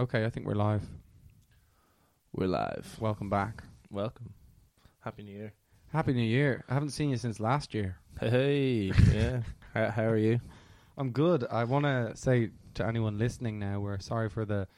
[0.00, 0.82] Okay, I think we're live.
[2.32, 2.96] We're live.
[3.00, 3.62] Welcome back.
[3.90, 4.32] Welcome.
[5.00, 5.52] Happy New Year.
[5.92, 6.64] Happy New Year.
[6.70, 7.96] I haven't seen you since last year.
[8.18, 9.42] Hey, yeah.
[9.74, 10.40] how, how are you?
[10.96, 11.44] I'm good.
[11.50, 14.68] I want to say to anyone listening now, we're sorry for the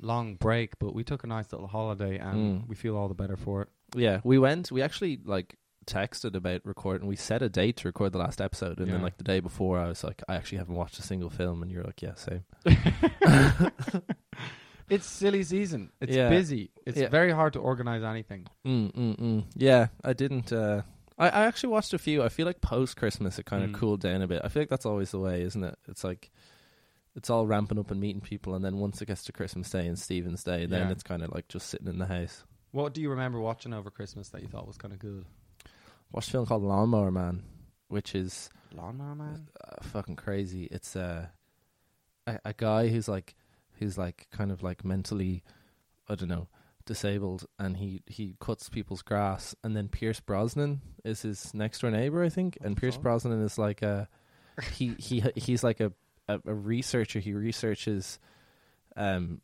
[0.00, 2.68] long break, but we took a nice little holiday and Mm.
[2.68, 3.68] we feel all the better for it.
[3.94, 4.72] Yeah, we went.
[4.72, 5.56] We actually like
[5.86, 7.06] texted about recording.
[7.06, 9.78] We set a date to record the last episode, and then like the day before,
[9.78, 12.44] I was like, I actually haven't watched a single film, and you're like, yeah, same.
[14.88, 15.90] It's silly season.
[16.00, 16.28] It's Yeah.
[16.28, 16.70] busy.
[16.86, 17.08] It's Yeah.
[17.08, 18.46] very hard to organize anything.
[18.66, 19.44] Mm, mm, mm.
[19.54, 20.52] Yeah, I didn't.
[20.52, 20.82] Uh,
[21.18, 22.22] I, I actually watched a few.
[22.22, 23.74] I feel like post Christmas it kind of Mm.
[23.74, 24.42] cooled down a bit.
[24.44, 25.78] I feel like that's always the way, isn't it?
[25.88, 26.30] It's like
[27.16, 29.86] it's all ramping up and meeting people, and then once it gets to Christmas Day
[29.86, 30.92] and Stephen's Day, then Yeah.
[30.92, 32.42] it's kind of like just sitting in the house.
[32.72, 35.24] What do you remember watching over Christmas that you thought was kind of good?
[36.10, 37.44] Watched a film called Lawnmower Man,
[37.86, 39.46] which is Lawnmower Man?
[39.64, 40.64] uh, fucking crazy.
[40.64, 41.28] It's uh,
[42.26, 43.36] a a guy who's like
[43.78, 45.42] who's like kind of like mentally,
[46.08, 46.48] I don't know,
[46.86, 49.54] disabled, and he he cuts people's grass.
[49.62, 52.56] And then Pierce Brosnan is his next door neighbor, I think.
[52.58, 53.02] What and Pierce fuck?
[53.02, 54.08] Brosnan is like a
[54.72, 55.92] he he he's like a,
[56.28, 57.18] a a researcher.
[57.20, 58.18] He researches,
[58.96, 59.40] um,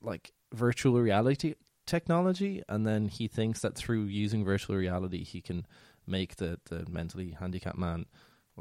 [0.00, 1.54] like virtual reality
[1.86, 5.66] technology, and then he thinks that through using virtual reality, he can
[6.06, 8.06] make the the mentally handicapped man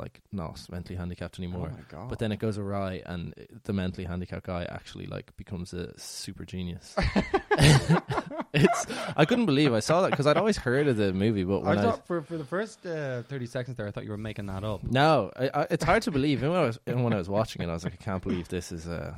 [0.02, 1.72] like not mentally handicapped anymore.
[1.94, 2.08] Oh.
[2.10, 6.44] But then it goes awry, and the mentally handicapped guy actually like becomes a super
[6.44, 6.96] genius.
[8.54, 8.86] it's
[9.16, 11.70] I couldn't believe I saw that because I'd always heard of the movie, but I
[11.70, 14.18] when I, thought for, for the first uh, 30 seconds there, I thought you were
[14.18, 14.84] making that up.
[14.84, 16.40] no, I, I, it's hard to believe.
[16.40, 18.24] Even when I was even when I was watching it, I was like, I can't
[18.24, 19.14] believe this is uh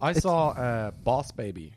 [0.00, 1.74] I saw uh, Boss Baby,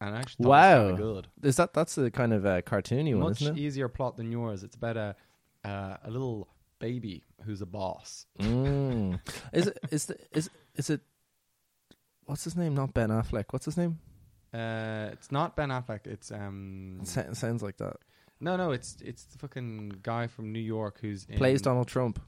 [0.00, 0.80] and I actually Wow.
[0.80, 1.28] it was kinda good.
[1.42, 4.62] is that that's the kind of uh, cartoony one, Much easier plot than yours.
[4.62, 5.16] It's about a
[5.64, 8.26] uh, a little baby who's a boss.
[8.40, 9.20] Mm.
[9.52, 11.00] Is it is the, is is it?
[12.24, 12.74] What's his name?
[12.74, 13.46] Not Ben Affleck.
[13.50, 13.98] What's his name?
[14.52, 16.06] Uh, it's not Ben Affleck.
[16.06, 17.96] It's um It sa- sounds like that.
[18.40, 18.70] no no.
[18.72, 22.20] It's it's the fucking guy from New York who's in, Plays Donald Trump.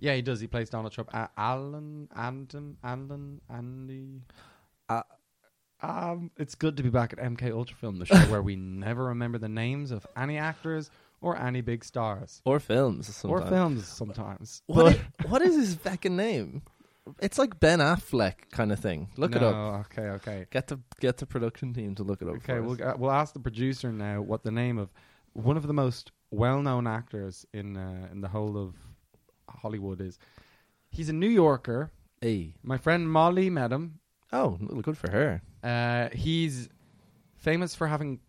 [0.00, 0.38] Yeah, he does.
[0.40, 1.10] He plays Donald Trump.
[1.12, 4.22] Uh, Alan Andon Alan Andy.
[4.88, 5.02] Uh,
[5.80, 9.04] um, it's good to be back at MK Ultra Film, the show where we never
[9.06, 10.90] remember the names of any actors
[11.20, 13.24] or any big stars Or films.
[13.24, 13.86] or films.
[13.88, 16.62] Sometimes, What, i- what is his fucking name?
[17.20, 19.08] It's like Ben Affleck kind of thing.
[19.16, 19.54] Look it up.
[19.54, 20.46] No, Okay, okay.
[20.50, 22.34] Get the get the production team to look it up.
[22.36, 24.90] Okay, for we'll uh, we'll ask the producer now what the name of
[25.32, 28.74] one of the most well-known actors in uh, in the whole of
[29.48, 30.18] Hollywood is.
[30.90, 31.90] He's a New Yorker.
[32.20, 32.54] Hey.
[32.62, 34.00] My friend Molly met him.
[34.32, 35.40] Oh, well, good for her.
[35.62, 36.68] Uh, he's
[37.36, 38.20] famous for having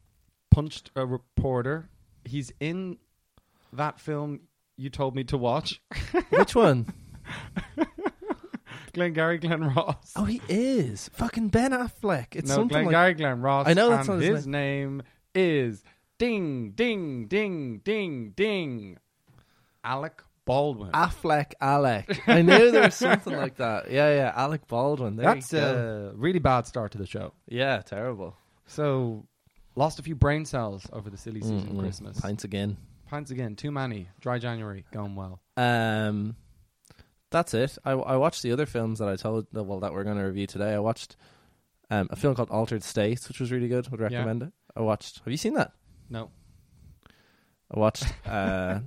[0.52, 1.90] punched a reporter.
[2.26, 2.98] He's in
[3.74, 4.42] that film
[4.78, 5.82] you told me to watch,
[6.30, 6.88] Which one?
[8.94, 10.14] Glengarry Glen Ross.
[10.16, 12.28] Oh, he is fucking Ben Affleck.
[12.36, 13.68] It's no, something like Glengarry Glen Ross.
[13.68, 15.04] I know that's his his name
[15.36, 15.84] is
[16.18, 18.98] Ding Ding Ding Ding Ding
[19.84, 20.92] Alec Baldwin.
[20.92, 22.22] Affleck Alec.
[22.28, 23.92] I knew there was something like that.
[23.92, 25.16] Yeah, yeah, Alec Baldwin.
[25.16, 27.34] There That's a really bad start to the show.
[27.48, 28.36] yeah, terrible.
[28.66, 29.26] So,
[29.80, 31.80] lost a few brain cells over the silly season Mm-mm.
[31.80, 32.20] Christmas.
[32.20, 32.78] Pints again.
[33.08, 34.08] Pints again, too many.
[34.20, 35.40] Dry January, going well.
[35.58, 36.36] Um,
[37.32, 37.78] that's it.
[37.86, 40.46] I, I watched the other films that I told well that we're going to review
[40.48, 40.74] today.
[40.74, 41.16] I watched
[41.90, 43.88] um, a film called Altered States, which was really good.
[43.90, 44.08] Would Yeah.
[44.18, 44.54] recommend it.
[44.76, 45.20] I watched.
[45.20, 45.72] Have you seen that?
[46.10, 46.30] No.
[47.74, 48.06] I watched.
[48.26, 48.80] Uh,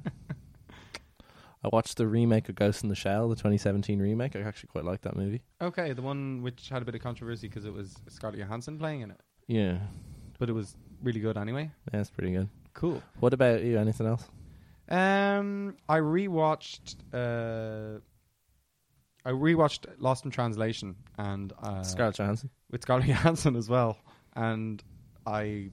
[1.64, 4.34] I watched the remake of Ghost in the Shell, the 2017 remake.
[4.34, 5.42] I actually quite like that movie.
[5.60, 9.02] Okay, the one which had a bit of controversy because it was Scarlett Johansson playing
[9.02, 9.78] in it, Yeah,
[10.42, 11.70] but it was really good anyway.
[11.94, 12.48] yeah, it's pretty good.
[12.74, 13.00] Cool.
[13.20, 13.78] What about you?
[13.78, 14.28] Anything else?
[14.88, 16.96] Um, I rewatched.
[17.14, 18.00] Uh,
[19.24, 22.50] I rewatched Lost in Translation and uh, Scarlett Johansson.
[22.72, 23.98] with Scarlett Johansson as well,
[24.34, 24.82] and
[25.24, 25.70] I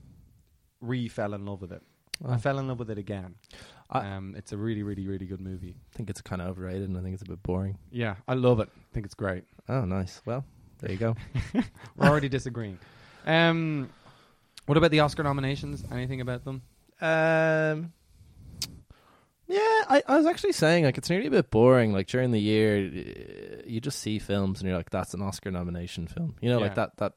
[0.82, 1.82] re fell in love with it.
[2.24, 3.34] Oh, I fell in love with it again.
[3.90, 5.76] I- um, it's a really, really, really good movie.
[5.92, 7.80] I think it's kind of overrated, and I think it's a bit boring.
[7.92, 8.70] Yeah, I love it.
[8.72, 9.46] I think it's great.
[9.68, 10.22] Oh, nice.
[10.28, 10.46] Well,
[10.80, 11.16] there you go.
[11.98, 12.78] We're already disagreeing.
[13.26, 13.90] Um,
[14.70, 15.84] what about the Oscar nominations?
[15.92, 16.62] Anything about them?
[17.02, 17.92] Um,
[19.48, 19.58] yeah,
[19.90, 21.92] I, I was actually saying like it's nearly a bit boring.
[21.92, 25.50] Like during the year, uh, you just see films and you're like, "That's an Oscar
[25.50, 27.14] nomination film." You know, like that that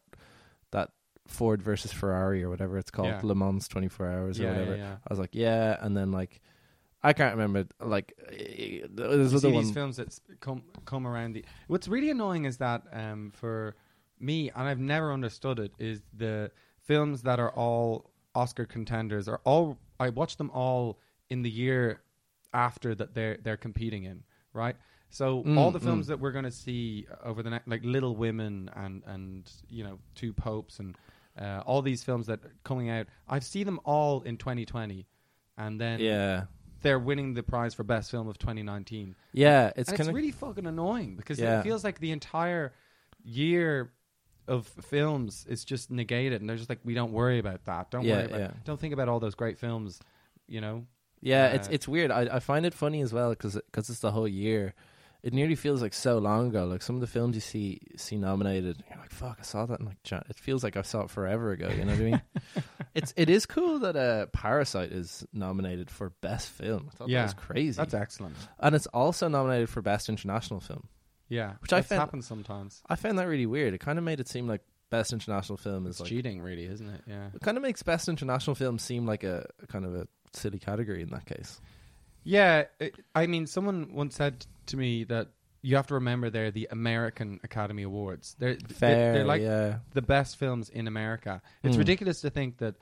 [0.70, 0.92] that
[1.26, 3.20] Ford versus Ferrari or whatever it's called, Yeah.
[3.22, 4.76] Le Mans 24 Hours or yeah, whatever.
[4.76, 4.96] yeah, yeah.
[5.06, 6.40] I was like, yeah, and then like
[7.02, 7.66] I can't remember.
[7.80, 9.64] Like eh, there's you other one.
[9.64, 11.44] these films that come come around the.
[11.66, 13.76] What's really annoying is that um, for
[14.18, 16.50] me, and I've never understood it, is the
[16.84, 19.78] films that are all Oscar contenders are all.
[20.00, 20.98] I watch them all
[21.30, 22.00] in the year
[22.54, 24.76] after that they're they're competing in, right?
[25.10, 25.84] So Mm, all the mm.
[25.84, 29.84] films that we're going to see over the next, like Little Women and and you
[29.84, 30.96] know Two Popes and
[31.38, 35.06] uh, all these films that are coming out, I see them all in 2020,
[35.58, 36.44] and then yeah,
[36.82, 39.14] they're winning the prize for best film of 2019.
[39.32, 39.68] yeah.
[39.68, 41.60] It's, It's and kind it's of really fucking annoying because Yeah.
[41.60, 42.72] it feels like the entire
[43.22, 43.92] year
[44.48, 47.90] of films is just negated, and they're just like, we don't worry about that.
[47.90, 48.40] Don't Yeah, worry about.
[48.40, 48.50] yeah.
[48.64, 50.00] Don't think about all those great films.
[50.48, 50.86] You know.
[51.20, 51.46] yeah.
[51.46, 52.10] uh, it's it's weird.
[52.10, 54.74] I I find it funny as well because it's the whole year.
[55.22, 56.66] It nearly feels like so long ago.
[56.66, 59.78] Like some of the films you see see nominated, you're like, "Fuck, I saw that."
[59.78, 59.98] in like,
[60.28, 61.68] it feels like I saw it forever ago.
[61.68, 62.22] You know what I mean?
[62.96, 66.88] it's it is cool that uh, Parasite is nominated for best film.
[66.92, 67.76] I thought Yeah, that was crazy.
[67.76, 68.34] That's excellent.
[68.58, 70.88] and it's also nominated for best international film.
[71.32, 72.82] Yeah, Which I That's found- happens sometimes.
[72.88, 73.72] I found that really weird.
[73.74, 76.66] It kind of made it seem like best international film is It's like cheating, really,
[76.66, 77.00] isn't it?
[77.06, 77.28] Yeah.
[77.34, 80.58] it kind of makes best international film seem like a, a kind of a silly
[80.58, 81.60] category in that case.
[82.24, 85.28] Yeah, it, I mean, someone once said to me that
[85.62, 88.36] you have to remember they're the American Academy Awards.
[88.38, 89.78] They're Fair, They're, they're like yeah.
[89.94, 91.40] the best films in America.
[91.62, 91.78] It's Mm.
[91.78, 92.74] ridiculous to think that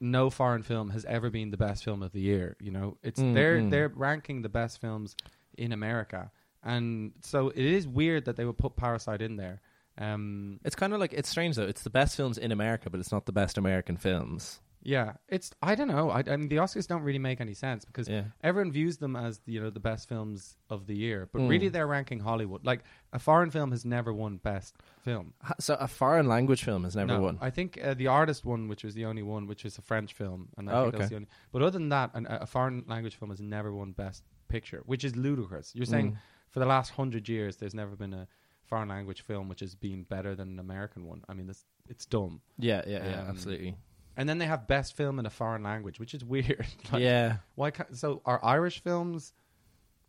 [0.00, 2.56] no foreign film has ever been the best film of the year.
[2.60, 3.70] You know, it's Mm, they're mm.
[3.70, 5.16] they're ranking the best films
[5.56, 6.30] in America,
[6.72, 9.60] and so it is weird that they would put Parasite in there.
[9.96, 11.66] Um, It's kind of like it's strange though.
[11.72, 14.60] It's the best films in America, but it's not the best American films.
[14.80, 16.08] yeah, it's I don't know.
[16.18, 19.16] I, I mean, the Oscars don't really make any sense because Yeah, everyone views them
[19.16, 21.48] as you know the best films of the year, but Mm.
[21.52, 22.62] really they're ranking Hollywood.
[22.64, 22.80] Like
[23.12, 24.72] a foreign film has never won best
[25.06, 25.26] film.
[25.58, 27.38] So a foreign language film has never no, won.
[27.48, 30.10] I think uh, the artist won, which was the only one, which is a French
[30.14, 31.08] film, and I Oh, think that's okay.
[31.10, 31.28] the only.
[31.52, 34.22] But other than that, an, a foreign language film has never won best
[34.54, 35.74] picture, which is ludicrous.
[35.74, 36.16] You're saying Mm.
[36.50, 38.26] For the last hundred years, there's never been a
[38.64, 41.22] foreign language film which has been better than an American one.
[41.28, 42.40] I mean, that's it's dumb.
[42.58, 43.76] Yeah, yeah, yeah, Um, absolutely.
[44.16, 46.66] And then they have best film in a foreign language, which is weird.
[46.92, 47.70] Like, yeah, Why?
[47.70, 49.32] Ca- so are Irish films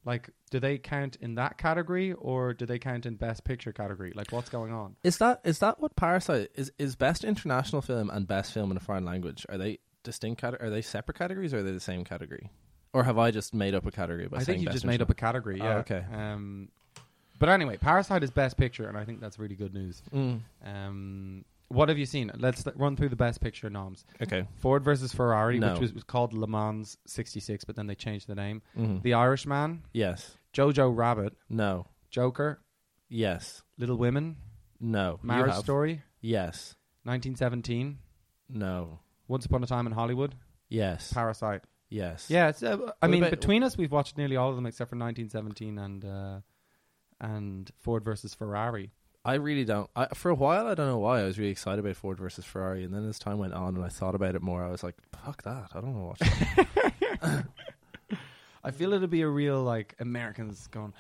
[0.06, 0.30] like?
[0.50, 4.12] Do they count in that category, or do they count in best picture category?
[4.16, 4.96] Like, what's going on?
[5.04, 6.72] is that is that what Parasite is?
[6.80, 10.42] Is best international film and best film in a foreign language are they distinct?
[10.42, 12.50] Cate- are they separate categories or are they the same category?
[12.94, 14.28] Or have I just made up a category?
[14.28, 15.62] By I saying think you best just made up a category.
[15.62, 15.76] Oh, Yeah.
[15.78, 16.04] okay.
[16.12, 16.70] Um,
[17.38, 20.02] but anyway, Parasite is best picture, and I think that's really good news.
[20.14, 20.42] Mm.
[20.66, 22.32] Um, what have you seen?
[22.36, 24.06] Let's th- run through the best picture noms.
[24.22, 24.48] Okay.
[24.58, 25.74] Ford versus Ferrari, No.
[25.74, 28.64] which was, was called Le Mans '66, but then they changed the name.
[28.76, 29.04] Mhm.
[29.04, 30.36] The Irishman, yes.
[30.54, 31.86] Jojo Rabbit, No.
[32.10, 32.60] Joker,
[33.08, 33.62] Yes.
[33.78, 34.38] Little Women,
[34.80, 35.20] No.
[35.22, 35.64] You Marriage have.
[35.64, 36.76] Story, Yes.
[37.04, 38.00] 1917,
[38.50, 39.00] No.
[39.28, 40.34] Once Upon a Time in Hollywood,
[40.70, 41.14] Yes.
[41.14, 41.64] Parasite.
[41.90, 42.28] Yes.
[42.30, 44.66] Yeah, it's, uh, I What mean, about- between us, we've watched nearly all of them
[44.66, 46.40] except for 1917 and uh,
[47.20, 48.92] and Ford versus Ferrari.
[49.26, 49.90] I really don't.
[49.96, 52.46] I, for a while, I don't know why I was really excited about Ford versus
[52.46, 54.82] Ferrari, and then as time went on and I thought about it more, I was
[54.82, 54.96] like,
[55.26, 55.72] "Fuck that!
[55.76, 56.68] I don't want to watch
[57.22, 57.46] that."
[58.64, 60.94] I feel it'll be a real like Americans going,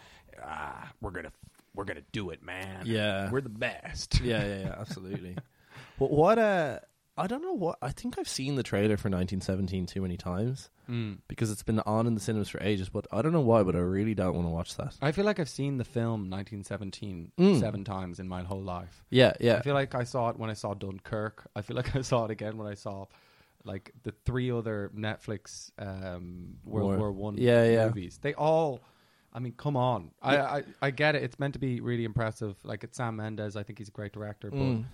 [0.43, 1.31] ah, we're gonna
[1.75, 2.83] we're gonna do it, man.
[2.85, 4.19] yeah, we're the best.
[4.21, 5.35] yeah, yeah, yeah, absolutely.
[5.99, 6.39] but what?
[6.39, 6.79] Uh,
[7.19, 7.77] I don't know what.
[7.81, 11.17] I think I've seen the trailer for 1917 too many times Mm.
[11.27, 12.89] because it's been on in the cinemas for ages.
[12.89, 13.61] But I don't know why.
[13.63, 14.95] But I really don't want to watch that.
[15.01, 17.59] I feel like I've seen the film 1917 Mm.
[17.59, 19.03] seven times in my whole life.
[19.09, 21.47] Yeah, yeah, I feel like I saw it when I saw Dunkirk.
[21.55, 23.05] I feel like I saw it again when I saw
[23.65, 27.85] like the three other Netflix um, World War- War One Yeah, yeah.
[27.87, 28.17] movies.
[28.21, 28.79] They all.
[29.31, 30.09] I mean, come on.
[30.23, 31.21] I, I I get it.
[31.23, 32.55] It's meant to be really impressive.
[32.63, 33.55] Like it's Sam Mendes.
[33.55, 34.49] I think he's a great director.
[34.49, 34.85] But Mm.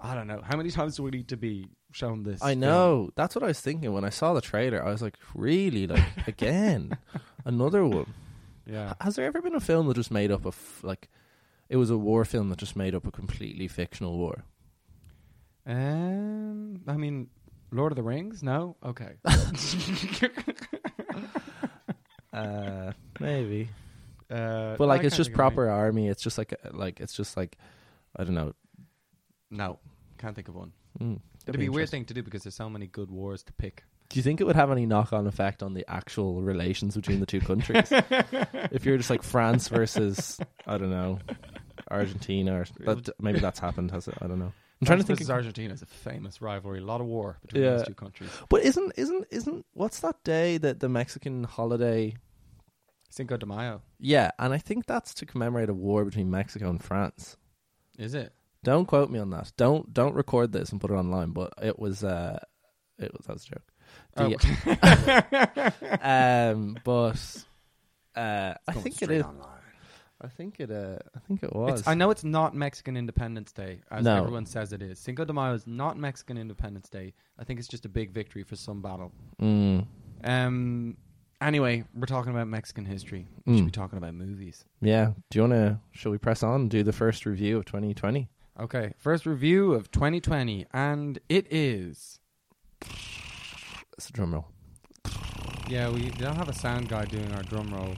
[0.00, 0.40] I don't know.
[0.44, 2.42] How many times do we need to be shown this?
[2.42, 3.10] I know.
[3.16, 4.84] That's what I was thinking when I saw the trailer.
[4.84, 5.86] I was like, really?
[5.86, 6.96] Like again,
[7.44, 8.12] another one.
[8.66, 8.94] Yeah.
[9.00, 11.08] Has there ever been a film that just made up a f- like?
[11.68, 14.44] It was a war film that just made up a completely fictional war.
[15.66, 16.80] Um.
[16.86, 17.28] I mean,
[17.72, 18.42] Lord of the Rings.
[18.42, 18.76] No.
[18.84, 19.14] Okay.
[22.32, 23.70] Uh, maybe.
[24.30, 26.08] Uh, But like, it's just of proper army.
[26.08, 27.56] It's just like like it's just like
[28.14, 28.52] I don't know.
[29.50, 29.78] No,
[30.18, 30.72] can't think of one.
[31.00, 33.52] Mm, It'd be a weird thing to do because there's so many good wars to
[33.52, 33.84] pick.
[34.08, 37.26] Do you think it would have any knock-on effect on the actual relations between the
[37.26, 37.88] two countries?
[37.90, 41.18] if you're just like France versus I don't know
[41.90, 43.90] Argentina, or that, maybe that's happened.
[43.90, 44.14] Has it?
[44.20, 44.52] I don't know.
[44.80, 45.18] I'm trying to think.
[45.18, 46.78] Versus Of, Argentina is a famous rivalry.
[46.80, 47.70] A lot of war between Yeah.
[47.76, 48.30] those two countries.
[48.48, 52.14] but isn't isn't isn't what's that day that the Mexican holiday?
[53.10, 53.82] Cinco de Mayo.
[53.98, 57.36] Yeah, and I think that's to commemorate a war between Mexico and France.
[57.98, 58.32] Is it?
[58.66, 59.52] Don't quote me on that.
[59.56, 61.30] Don't don't record this and put it online.
[61.30, 62.40] But it was uh,
[62.98, 63.62] it was that was a joke.
[64.16, 65.96] The- Oh.
[66.02, 67.44] um, but
[68.16, 69.24] uh, I think it is.
[70.20, 70.70] I think it.
[70.72, 71.80] Uh, I think it was.
[71.80, 74.16] It's, I know it's not Mexican Independence Day, as No.
[74.16, 74.98] everyone says it is.
[74.98, 77.12] Cinco de Mayo is not Mexican Independence Day.
[77.38, 79.12] I think it's just a big victory for some battle.
[79.40, 79.86] Mm.
[80.24, 80.96] Um,
[81.38, 83.28] Anyway, we're talking about Mexican history.
[83.44, 83.56] We Mm.
[83.58, 84.64] should be talking about movies.
[84.80, 85.12] Yeah.
[85.30, 85.78] Do you want to?
[85.92, 88.30] Shall we press on and do the first review of 2020?
[88.58, 92.20] Okay, first review of 2020, and it is.
[92.80, 94.46] It's a drum roll.
[95.68, 97.94] Yeah, we don't have a sound guy doing our drum roll.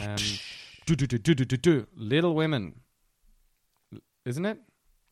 [0.00, 0.16] Um,
[0.86, 1.86] do, do, do, do, do, do, do.
[1.96, 2.80] Little Women,
[4.24, 4.58] isn't it?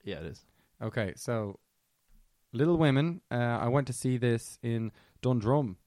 [0.05, 0.45] Yeah, it is.
[0.81, 1.59] Okay, so
[2.53, 3.23] Little Women.
[3.31, 5.79] Uh, I went to see this in Dundrum.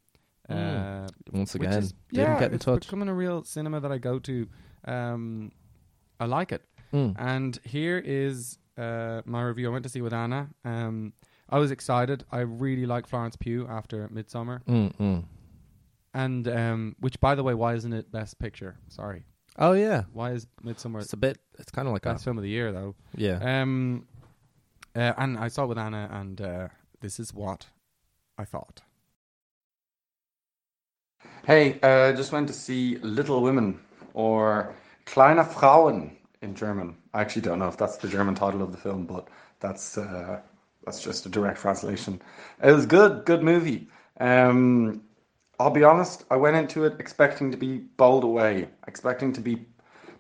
[0.50, 1.08] Uh, Mm.
[1.32, 2.88] Once again, is- didn't yeah, get in it's touch.
[2.88, 4.48] becoming a real cinema that I go to.
[4.86, 5.51] Um,
[6.20, 6.63] I like it.
[6.91, 7.15] Mm.
[7.20, 9.67] And here is uh, my review.
[9.67, 10.50] I went to see with Anna.
[10.63, 11.13] Um,
[11.50, 12.24] I was excited.
[12.31, 15.24] I really like Florence Pugh after Midsommar, Mm, mm.
[16.13, 18.77] and um, which, by the way, why isn't it Best Picture?
[18.88, 19.24] Sorry,
[19.57, 21.38] Oh yeah, why is Midsommar it's a bit.
[21.57, 22.24] It's kind of like best that.
[22.25, 22.95] film of the year though?
[23.15, 23.39] Yeah.
[23.62, 24.05] Um,
[24.95, 26.67] uh, and I saw it with Anna, and uh,
[27.01, 27.67] this is what
[28.38, 28.81] I thought.
[31.45, 33.79] Hey, uh, just went to see Little Women
[34.13, 34.74] or
[35.05, 36.95] Kleine Frauen in German.
[37.13, 39.27] I actually don't know if that's the German title of the film, but
[39.59, 40.41] that's uh,
[40.85, 42.21] that's just a direct translation.
[42.63, 43.87] It was good, good movie.
[44.19, 45.01] Um,
[45.59, 49.65] I'll be honest, I went into it expecting to be bowled away, expecting to be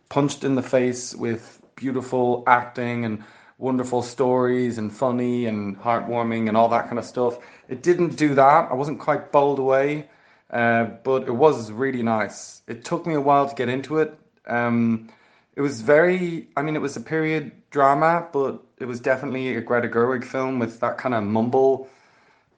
[0.09, 3.23] punched in the face with beautiful acting and
[3.57, 7.37] wonderful stories and funny and heartwarming and all that kind of stuff.
[7.67, 8.71] It didn't do that.
[8.71, 10.09] I wasn't quite bowled away,
[10.49, 12.63] uh, but it was really nice.
[12.67, 14.17] It took me a while to get into it.
[14.47, 15.09] Um,
[15.55, 19.61] it was very, I mean, it was a period drama, but it was definitely a
[19.61, 21.89] Greta Gerwig film with that kind of mumble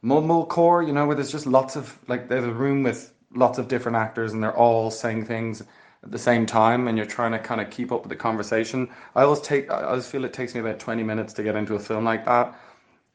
[0.01, 3.57] mumble core you know, where there's just lots of like there's a room with lots
[3.57, 5.61] of different actors and they're all saying things
[6.03, 8.89] at the same time and you're trying to kind of keep up with the conversation.
[9.15, 11.75] I always take I always feel it takes me about 20 minutes to get into
[11.75, 12.59] a film like that.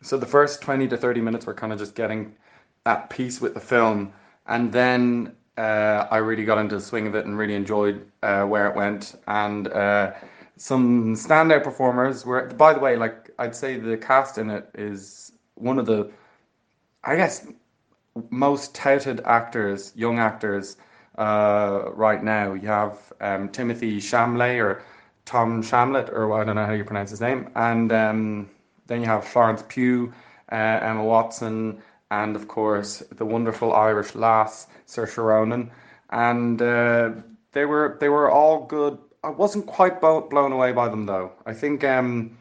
[0.02, 2.34] So the first 20 to 30 minutes were kind of just getting
[2.84, 4.12] at peace with the film
[4.46, 8.44] and then uh, I really got into the swing of it and really enjoyed uh,
[8.44, 10.12] where it went and uh,
[10.56, 15.32] some standout performers were by the way like I'd say the cast in it is
[15.54, 16.10] one of the
[17.04, 17.46] I guess
[18.30, 20.76] most touted actors, young actors,
[21.18, 22.54] uh, right now.
[22.54, 24.82] You have um, Timothy Chamlet or
[25.24, 28.50] Tom Shamlet, or I don't know how you pronounce his name, and um,
[28.86, 30.12] then you have Florence Pugh,
[30.52, 35.70] uh, Emma Watson, and of course the wonderful Irish lass Saoirse Ronan,
[36.10, 37.10] and uh,
[37.52, 38.98] they were they were all good.
[39.24, 41.32] I wasn't quite blown away by them though.
[41.46, 42.36] I think um,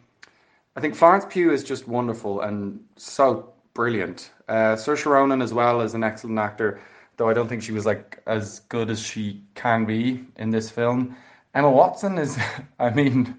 [0.75, 4.31] I think Florence Pugh is just wonderful and so brilliant.
[4.47, 6.79] Uh, Saoirse Ronan as well is an excellent actor,
[7.17, 10.69] though I don't think she was like as good as she can be in this
[10.69, 11.15] film.
[11.55, 12.37] Emma Watson is,
[12.79, 13.35] I mean,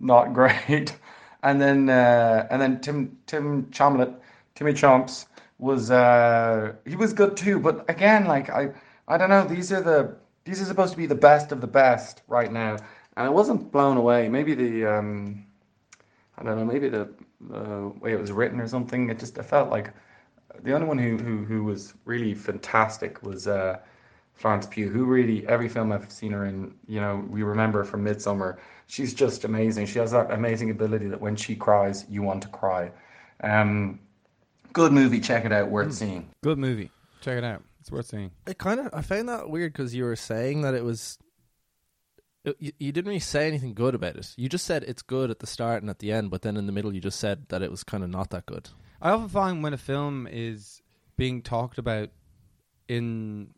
[0.00, 0.96] not great.
[1.42, 4.12] And then uh, and then Tim Tim Chomlet,
[4.56, 5.26] Timmy Chomps
[5.58, 7.58] was uh, he was good too.
[7.58, 8.70] But again, like I
[9.06, 9.44] I don't know.
[9.44, 12.76] These are the these are supposed to be the best of the best right now,
[13.16, 14.28] and I wasn't blown away.
[14.28, 15.44] Maybe the um,
[16.36, 17.08] I don't know, maybe the
[17.52, 19.10] uh, way it was written or something.
[19.10, 19.92] It just I felt like
[20.62, 23.78] the only one who who, who was really fantastic was uh,
[24.34, 28.04] Florence Pugh, who really every film I've seen her in, you know, we remember from
[28.04, 28.58] Midsommar.
[28.86, 29.86] She's just amazing.
[29.86, 32.92] She has that amazing ability that when she cries, you want to cry.
[33.42, 33.98] Um,
[34.72, 35.20] good movie.
[35.20, 35.70] Check it out.
[35.70, 36.30] Worth seeing.
[36.42, 36.90] Good movie.
[37.20, 37.62] Check it out.
[37.80, 38.30] It's worth seeing.
[38.46, 41.18] It kind of I found that weird because you were saying that it was.
[42.44, 44.34] it- You, you didn't really say anything good about it.
[44.36, 46.66] You just said it's good at the start and at the end, but then in
[46.66, 48.68] the middle you just said that it was kind of not that good.
[49.00, 50.82] I often find when a film is
[51.16, 52.10] being talked about
[52.88, 53.50] in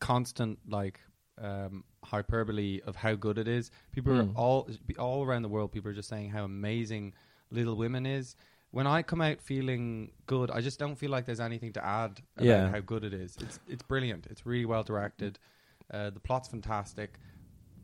[0.00, 1.00] constant like
[1.40, 4.34] um, hyperbole of how good it is, people Mm.
[4.34, 5.72] are all all around the world.
[5.72, 7.14] People are just saying how amazing
[7.50, 8.34] Little Women is.
[8.70, 12.20] When I come out feeling good, I just don't feel like there's anything to add
[12.36, 12.68] about Yeah.
[12.70, 13.36] how good it is.
[13.40, 14.26] It's it's brilliant.
[14.30, 15.38] It's really well directed.
[15.90, 17.18] Uh, the plot's fantastic,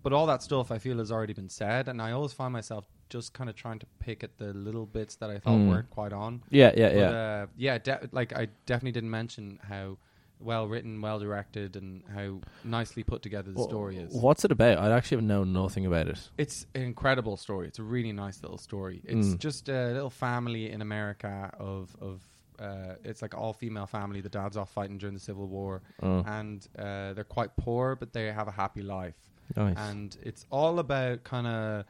[0.03, 2.87] but all that stuff I feel has already been said, and I always find myself
[3.09, 5.69] just kind of trying to pick at the little bits that I thought Mm.
[5.71, 6.43] weren't quite on.
[6.51, 7.09] Yeah, yeah, But, yeah.
[7.11, 7.79] uh, yeah.
[7.79, 9.97] De- like I definitely didn't mention how
[10.41, 14.13] well written, well directed, and how nicely put together the Wha- story is.
[14.15, 14.79] What's it about?
[14.79, 16.31] I actually know nothing about it.
[16.37, 17.69] It's an incredible story.
[17.69, 19.01] It's a really nice little story.
[19.05, 19.39] It's Mm.
[19.39, 22.23] just a little family in America of of.
[22.57, 24.21] Uh, it's like all female family.
[24.21, 28.13] The dad's off fighting during the Civil War, Oh, and uh, they're quite poor, but
[28.13, 29.17] they have a happy life
[29.57, 29.77] nice.
[29.77, 31.85] and it's all about kind of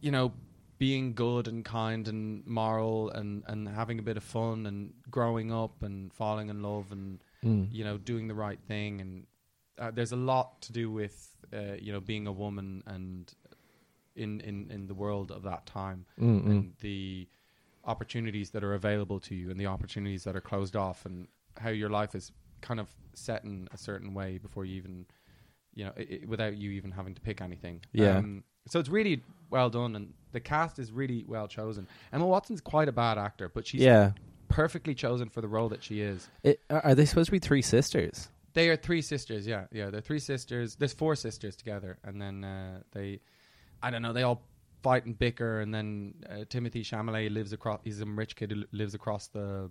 [0.00, 0.32] you know
[0.78, 5.52] being good and kind and moral and and having a bit of fun and growing
[5.52, 7.68] up and falling in love and Mm.
[7.70, 9.26] you know doing the right thing and
[9.78, 13.34] uh, there's a lot to do with uh, you know being a woman and
[14.16, 16.46] in in in the world of that time Mm, mm.
[16.50, 17.28] and the
[17.84, 21.28] opportunities that are available to you and the opportunities that are closed off and
[21.58, 25.04] how your life is kind of set in a certain way before you even,
[25.74, 27.82] you know, i i without you even having to pick anything.
[27.92, 28.18] Yeah.
[28.18, 31.86] Um, so it's really well done, and the cast is really well chosen.
[32.12, 34.12] Emma Watson's quite a bad actor, but she's yeah.
[34.48, 36.28] perfectly chosen for the role that she is.
[36.42, 38.28] It, are they supposed to be three sisters?
[38.54, 39.90] They are three sisters, yeah, yeah.
[39.90, 40.76] They're three sisters.
[40.76, 43.20] There's four sisters together, and then uh, they,
[43.82, 44.42] I don't know, they all
[44.82, 47.80] fight and bicker, and then uh, Timothy Chalamet lives across.
[47.84, 49.70] He's a rich kid who lives across the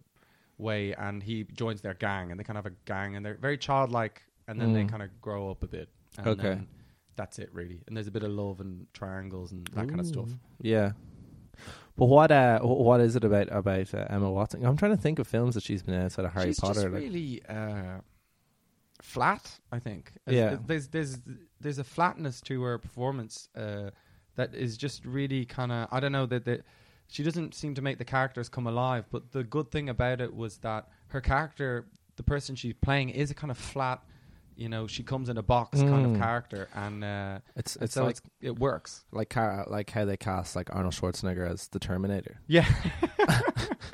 [0.58, 3.36] way, and he joins their gang, and they kind of have a gang, and they're
[3.38, 4.90] very childlike, and then they Mm.
[4.90, 5.88] kind of grow up a bit.
[6.20, 6.42] Okay.
[6.50, 6.68] then
[7.16, 7.82] that's it, really.
[7.88, 10.30] And there's a bit of love and triangles and that kind of stuff.
[10.62, 10.92] Yeah.
[11.96, 14.66] But what uh what is it about about uh, Emma Watson?
[14.66, 16.74] I'm trying to think of films that she's been in outside of Harry She's Potter.
[16.82, 18.00] just like, really uh,
[19.02, 19.60] flat.
[19.72, 20.12] I think.
[20.28, 20.58] As- Yeah.
[20.66, 21.20] There's there's
[21.60, 23.92] there's a flatness to her performance uh,
[24.36, 26.64] that is just really kind of I don't know that that
[27.08, 29.06] she doesn't seem to make the characters come alive.
[29.12, 33.30] But the good thing about it was that her character, the person she's playing, is
[33.30, 34.02] a kind of flat.
[34.56, 36.20] You know, she comes in a box kind of Mm.
[36.20, 39.04] character, and uh, it's it's so like it's, it works.
[39.12, 42.40] like ca- like how they cast like Arnold Schwarzenegger as the Terminator.
[42.48, 42.68] Yeah.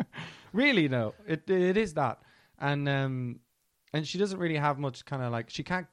[0.53, 1.13] really, no.
[1.27, 2.19] It it is that,
[2.59, 3.39] and um,
[3.93, 5.87] and she doesn't really have much kind of like she can't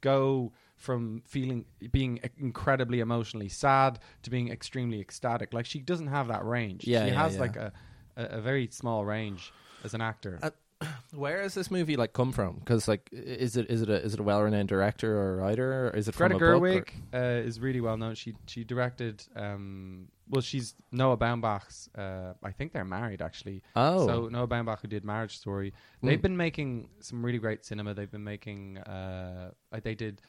[0.00, 5.52] go from feeling being incredibly emotionally sad to being extremely ecstatic.
[5.52, 6.84] Like she doesn't have that range.
[6.86, 7.40] Yeah, she yeah, has yeah.
[7.40, 7.72] like a,
[8.16, 9.52] a a very small range
[9.84, 10.38] as an actor.
[10.42, 10.50] Uh,
[11.14, 12.56] Where has this movie like come from?
[12.56, 15.88] Because like, is it is it a is it a well renowned director or writer?
[15.88, 18.14] Or is it Greta from a book Gerwig uh, is really well known.
[18.14, 19.24] She she directed.
[19.34, 21.88] Um, well, she's Noah Baumbach's.
[21.96, 23.62] Uh, I think they're married actually.
[23.74, 26.22] Oh, So Noah Baumbach, who did Marriage Story, they've Mm.
[26.22, 27.94] been making some really great cinema.
[27.94, 28.78] They've been making.
[28.78, 29.50] Uh,
[29.82, 30.20] they did.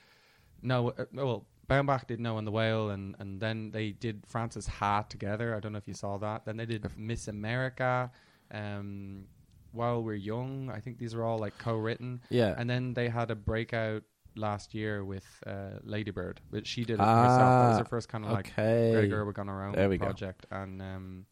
[0.61, 4.65] No, uh, well, Baumbach did No and the Whale, and and then they did Francis
[4.67, 5.55] Ha together.
[5.55, 6.45] I don't know if you saw that.
[6.45, 8.09] Then they did Mistress America.
[8.51, 9.25] Um,
[9.71, 12.21] While We're Young, I think these are all like co-written.
[12.29, 12.55] yeah.
[12.57, 14.03] And then they had a breakout
[14.35, 17.37] last year with uh, Ladybird, but she did it herself.
[17.39, 18.91] That was Ah, her first kind of like okay.
[18.93, 20.05] Greta Gerwig on her own There we go.
[20.05, 21.25] project, and um,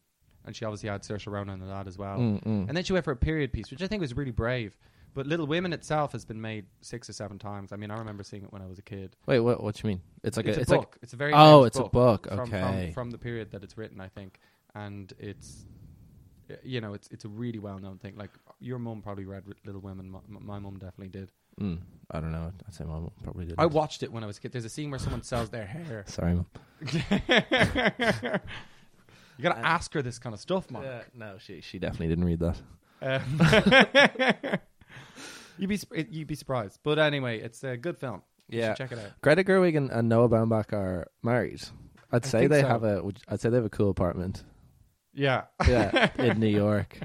[0.44, 2.18] and she obviously had Saoirse Ronan in that as well.
[2.18, 2.68] Mm, mm.
[2.68, 4.76] And then she went for a period piece, which I think was really brave.
[5.14, 7.72] But Little Women itself has been made six or seven times.
[7.72, 9.16] I mean, I remember seeing it when I was a kid.
[9.26, 9.62] Wait, what?
[9.62, 10.00] What you mean?
[10.22, 10.78] It's like it's a, a it's book.
[10.80, 12.28] like it's a very oh, it's a book.
[12.28, 12.60] from, Okay.
[12.86, 14.38] from, from the period that it's written, I think,
[14.74, 15.64] and it's
[16.62, 18.16] you know it's it's a really well known thing.
[18.16, 18.30] Like
[18.60, 20.10] your mum probably read Ri- Little Women.
[20.10, 21.30] My, my mum definitely did.
[21.60, 21.78] Mm,
[22.10, 22.52] I don't know.
[22.66, 23.56] I'd say my mom probably did.
[23.58, 24.52] I watched it when I was a kid.
[24.52, 26.04] There's a scene where someone sells their hair.
[26.08, 26.46] Sorry, mom.
[29.38, 31.08] you gotta Uh, ask her this kind of stuff, Mark.
[31.14, 32.60] no, she she definitely didn't read that.
[33.00, 34.58] Um,
[35.58, 38.22] you'd be sp- you'd be surprised, but anyway, it's a good film.
[38.48, 38.74] You Yeah.
[38.74, 39.10] check it out.
[39.20, 41.62] Greta Gerwig and, and Noah Baumbach are married.
[42.10, 42.68] I'd I say they so.
[42.68, 43.02] have a.
[43.02, 44.42] would- I'd say they have a cool apartment.
[45.18, 46.98] Yeah, Yeah, in New York,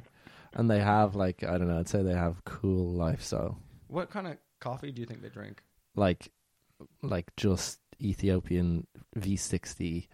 [0.54, 1.80] and they have like I don't know.
[1.80, 5.62] I'd say they have cool lifestyle, what kind of coffee do you think they drink?
[5.96, 6.32] like
[7.02, 10.08] like just Ethiopian V60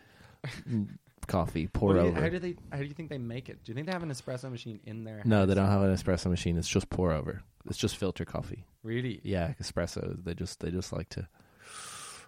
[1.28, 2.22] coffee pour do you- over.
[2.22, 2.56] how do they?
[2.72, 3.64] How do you think they make it?
[3.64, 5.22] Do you think they have an espresso machine in there?
[5.26, 6.58] no, they don't have an espresso machine.
[6.58, 7.44] It's just pour over.
[7.68, 8.66] It's just filter coffee.
[8.84, 9.20] Really?
[9.24, 10.24] Yeah, espresso.
[10.24, 11.28] They just they just like to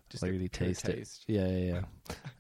[0.10, 0.96] Just like really pure taste it.
[0.98, 1.24] taste.
[1.28, 1.82] Yeah, yeah,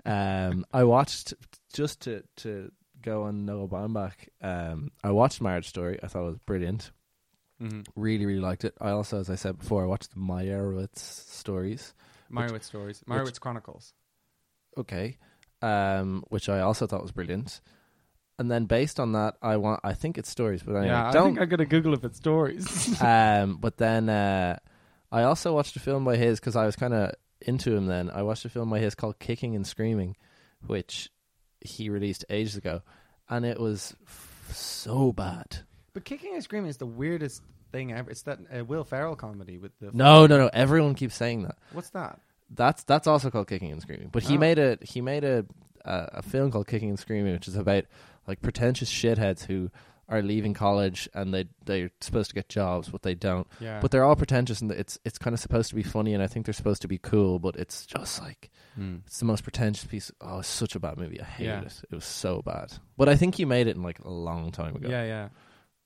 [0.06, 0.48] yeah.
[0.50, 1.34] um, I watched
[1.74, 4.14] just to to go on Noah Baumbach.
[4.42, 6.00] Um, I watched Marriage Story.
[6.02, 6.92] I thought it was brilliant.
[7.62, 7.82] Mm-hmm.
[7.96, 8.74] Really, really liked it.
[8.82, 11.94] I also, as I said before, I watched the Meyerowitz stories.
[12.32, 13.04] Meyerowitz stories.
[13.08, 13.94] Meyerowitz Chronicles.
[14.78, 15.18] Okay,
[15.62, 17.62] um, which I also thought was brilliant.
[18.40, 19.82] And then based on that, I want.
[19.84, 21.26] I think it's stories, but anyway, yeah, I don't.
[21.26, 23.00] think I'm gonna Google if it's stories.
[23.02, 24.58] um, but then uh,
[25.12, 27.12] I also watched a film by his because I was kind of
[27.42, 27.86] into him.
[27.86, 30.16] Then I watched a film by his called Kicking and Screaming,
[30.66, 31.10] which
[31.62, 32.82] he released ages ago,
[33.30, 35.60] and it was f- so bad.
[35.94, 38.10] but Kicking and Screaming is the weirdest thing ever.
[38.12, 39.92] It's that uh, Will Ferrell comedy with the.
[39.94, 40.50] No, no, no.
[40.54, 41.58] Everyone keeps saying that.
[41.74, 42.20] What's that?
[42.54, 44.10] That's that's also called Kicking and Screaming.
[44.12, 44.40] But he Oh.
[44.40, 45.46] made a he made a,
[45.86, 47.86] a a film called Kicking and Screaming, which is about
[48.28, 49.70] like pretentious shitheads who
[50.12, 53.48] are leaving college and they they're supposed to get jobs, but they don't.
[53.60, 53.80] Yeah.
[53.82, 56.28] But they're all pretentious, and it's it's kind of supposed to be funny, and I
[56.28, 58.98] think they're supposed to be cool, but it's just like Hmm.
[59.08, 60.12] it's the most pretentious piece.
[60.22, 61.20] Oh, it's such a bad movie.
[61.20, 61.62] I hated Yeah.
[61.64, 61.82] it.
[61.92, 62.74] It was so bad.
[62.98, 64.88] But I think he made it in like a long time ago.
[64.90, 65.30] Yeah, yeah.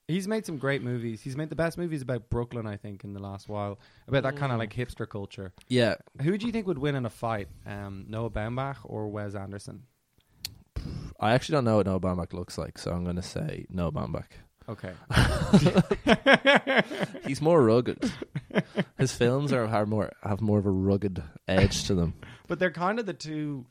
[0.07, 1.21] He's made some great movies.
[1.21, 3.79] He's made the best movies about Brooklyn, I think, in the last while.
[4.07, 4.59] About that kind of Mm.
[4.59, 5.51] like hipster culture.
[5.67, 5.95] yeah.
[6.21, 7.47] Who do you think would win in a fight?
[7.65, 9.83] Um, Noah Baumbach or Wes Anderson?
[11.19, 13.91] I actually don't know what Noah Baumbach looks like, so I'm going to say Noah
[13.91, 14.25] Baumbach.
[14.67, 14.93] Okay.
[17.27, 18.11] He's more rugged.
[18.97, 22.15] His films are, are more have more of a rugged edge to them.
[22.47, 23.65] but they're kind of the two.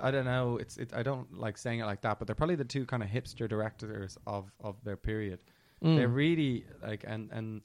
[0.00, 0.58] I don't know.
[0.58, 3.02] It's it, I don't like saying it like that, but they're probably the two kind
[3.02, 5.40] of hipster directors of of their period.
[5.82, 5.96] Mm.
[5.96, 7.62] They're really like and and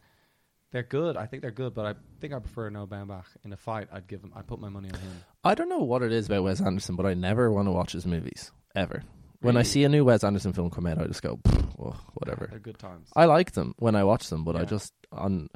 [0.72, 1.18] They're good.
[1.18, 3.90] I think they're good, but I think I prefer Noah Baumbach in a fight.
[3.92, 4.32] I'd give him.
[4.36, 5.24] I put my money on him.
[5.44, 7.92] I don't know what it is about Wes Anderson, but I never want to watch
[7.92, 9.04] his movies ever.
[9.42, 9.70] When I Really?
[9.70, 12.48] see a new Wes Anderson film come out, I just go, "Pfft, well, whatever.
[12.50, 13.10] They're good times.
[13.16, 14.66] I like them when I watch them, but I Yeah.
[14.66, 15.50] just on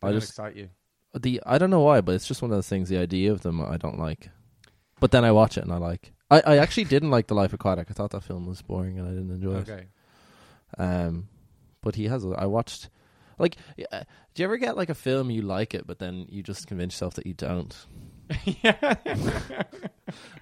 [0.00, 0.70] They I don't just excite you.
[1.18, 2.88] the I don't know why, but it's just one of those things.
[2.88, 4.30] The idea of them I don't like,
[5.00, 6.12] but then I watch it and I like.
[6.30, 7.90] I, I actually didn't like The Life Aquatic.
[7.90, 9.68] I thought that film was boring and I didn't enjoy it.
[9.68, 9.86] Okay.
[10.78, 11.28] Um,
[11.82, 12.24] but he has.
[12.24, 12.88] a- I watched.
[13.38, 13.56] Like,
[13.90, 16.66] uh, do you ever get like a film you like it, but then you just
[16.66, 17.74] convince yourself that you don't?
[18.44, 18.94] Yeah.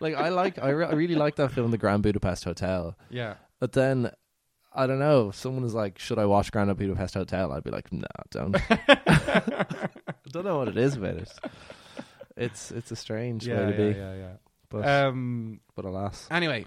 [0.00, 0.58] Like, I like.
[0.58, 2.96] I, re- I really like that film, The Grand Budapest Hotel.
[3.10, 3.34] yeah.
[3.60, 4.10] But then,
[4.72, 5.28] I don't know.
[5.30, 8.56] If someone is like, "Should I watch Grand Budapest Hotel?" I'd be like, "No, don't."
[8.70, 9.66] I
[10.30, 11.32] don't know what it is about it.
[12.36, 14.32] It's it's a strange Yeah, way to yeah, be, yeah, yeah.
[14.70, 15.60] but Um.
[15.74, 16.64] but alas, Anyway,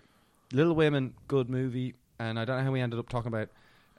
[0.52, 3.50] Little Women, good movie, and I don't know how we ended up talking about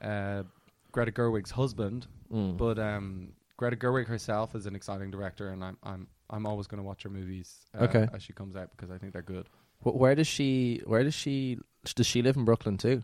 [0.01, 0.43] uh,
[0.91, 2.55] Greta Gerwig's husband, Mm.
[2.57, 6.79] but um, Greta Gerwig herself is an exciting director, and I'm I'm I'm always going
[6.79, 8.09] to watch her movies uh, Okay.
[8.13, 9.47] as she comes out because I think they're good.
[9.83, 10.81] Wh- where does she?
[10.85, 11.59] Where does she?
[11.95, 13.03] Does she live in Brooklyn too?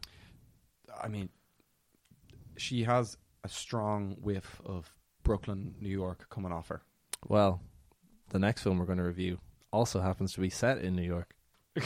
[1.01, 1.29] I mean,
[2.57, 4.93] she has a strong whiff of
[5.23, 6.81] Brooklyn, New York coming off her.
[7.25, 7.61] Well,
[8.31, 9.39] the next film we're going to review
[9.71, 11.35] also happens to be set in New York.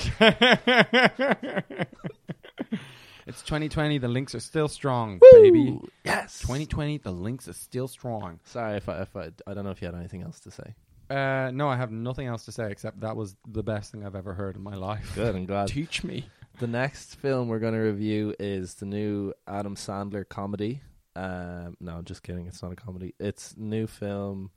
[3.28, 3.98] it's 2020.
[3.98, 5.80] The links are still strong, baby.
[6.04, 6.40] Yes.
[6.40, 7.00] 2020.
[7.00, 8.40] The links are still strong.
[8.46, 10.76] Sorry if I, if I I don't know if you had anything else to say.
[11.10, 14.16] Uh, no, I have nothing else to say except that was the best thing I've
[14.16, 15.12] ever heard in my life.
[15.16, 15.68] Good, I'm glad.
[15.70, 16.26] Teach me.
[16.60, 20.82] The next film we're going to review is the new Adam Sandler comedy.
[21.16, 22.48] Um, no, I'm just kidding.
[22.48, 23.14] It's not a comedy.
[23.20, 24.52] It's a new film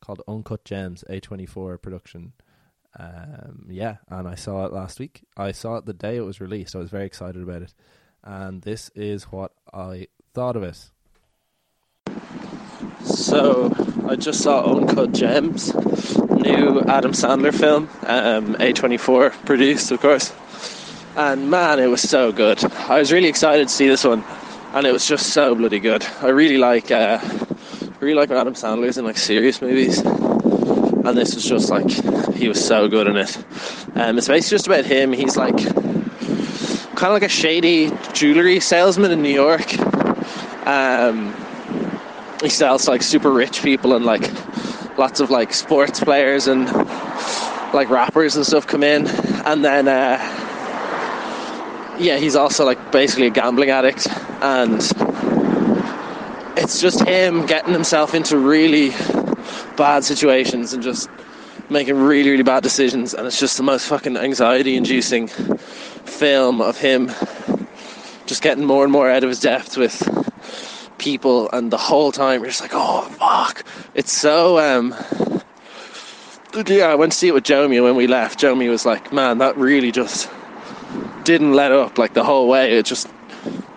[0.00, 2.32] called Uncut Gems, A24 production.
[2.98, 5.22] Um, yeah, and I saw it last week.
[5.36, 6.74] I saw it the day it was released.
[6.74, 7.74] I was very excited about it.
[8.22, 10.90] And this is what I thought of it.
[13.02, 13.72] So,
[14.08, 15.74] I just saw Uncut Gems,
[16.30, 20.32] new Adam Sandler film, um, A24 produced, of course.
[21.16, 22.62] And man, it was so good.
[22.88, 24.24] I was really excited to see this one,
[24.72, 26.06] and it was just so bloody good.
[26.20, 27.18] I really like, uh,
[28.00, 31.90] really like Adam Sandler's in like serious movies, and this was just like
[32.34, 33.36] he was so good in it.
[33.94, 35.12] Um, it's basically just about him.
[35.12, 35.58] He's like
[36.98, 39.78] kind of like a shady jewelry salesman in New York.
[40.66, 41.32] Um,
[42.42, 44.28] he sells to, like super rich people and like
[44.98, 46.66] lots of like sports players and
[47.72, 49.06] like rappers and stuff come in,
[49.46, 49.88] and then.
[49.88, 50.18] Uh,
[52.00, 54.06] yeah, he's also like basically a gambling addict,
[54.40, 54.80] and
[56.56, 58.90] it's just him getting himself into really
[59.76, 61.10] bad situations and just
[61.70, 65.28] making really, really bad decisions, and it's just the most fucking anxiety-inducing
[66.08, 67.10] film of him
[68.26, 70.02] just getting more and more out of his depth with
[70.98, 73.64] people, and the whole time you're just like, oh fuck!
[73.94, 74.94] It's so um.
[76.66, 79.38] Yeah, I went to see it with Jomi, when we left, Jomi was like, "Man,
[79.38, 80.28] that really just."
[81.28, 82.78] didn't let up like the whole way.
[82.78, 83.06] It just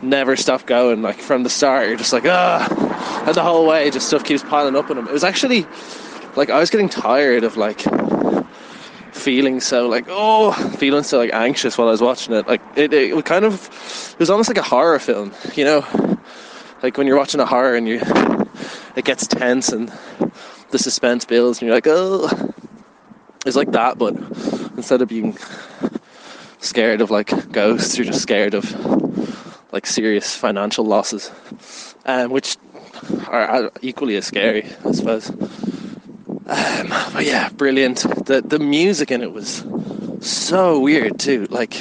[0.02, 1.02] never stopped going.
[1.02, 4.42] Like from the start, you're just like ah, and the whole way, just stuff keeps
[4.42, 5.06] piling up on him.
[5.06, 5.66] It was actually
[6.38, 7.86] like I was getting tired of like
[9.22, 12.48] feeling so like oh, feeling so like anxious while I was watching it.
[12.48, 13.54] Like it, it, kind of
[14.14, 15.86] it was almost like a horror film, you know,
[16.82, 18.02] like when you're watching a horror and you
[18.96, 19.92] it gets tense and
[20.72, 22.54] the suspense builds and you're like oh,
[23.46, 24.16] it's like that, but
[24.76, 25.38] instead of being
[26.60, 28.66] scared of like ghosts you're just scared of
[29.72, 31.32] like serious financial losses
[32.06, 32.58] um, which
[33.28, 35.32] are equally as scary i suppose
[36.48, 38.00] um, but yeah brilliant.
[38.26, 39.64] The the music in it was
[40.22, 41.78] so weird too like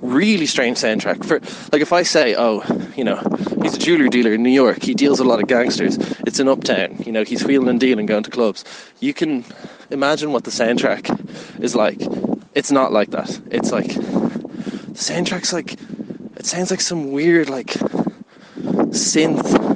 [0.00, 1.24] really strange soundtrack.
[1.24, 1.40] For
[1.72, 2.62] like if i say oh
[2.96, 3.20] you know
[3.62, 6.40] he's a jewelry dealer in new york he deals with a lot of gangsters it's
[6.40, 8.64] in uptown you know he's wheeling and dealing going to clubs.
[9.00, 9.44] You can
[9.90, 12.00] imagine what the soundtrack is like.
[12.54, 13.40] It's not like that.
[13.50, 15.74] It's like the soundtrack's like
[16.36, 17.74] it sounds like some weird like
[18.92, 19.71] synth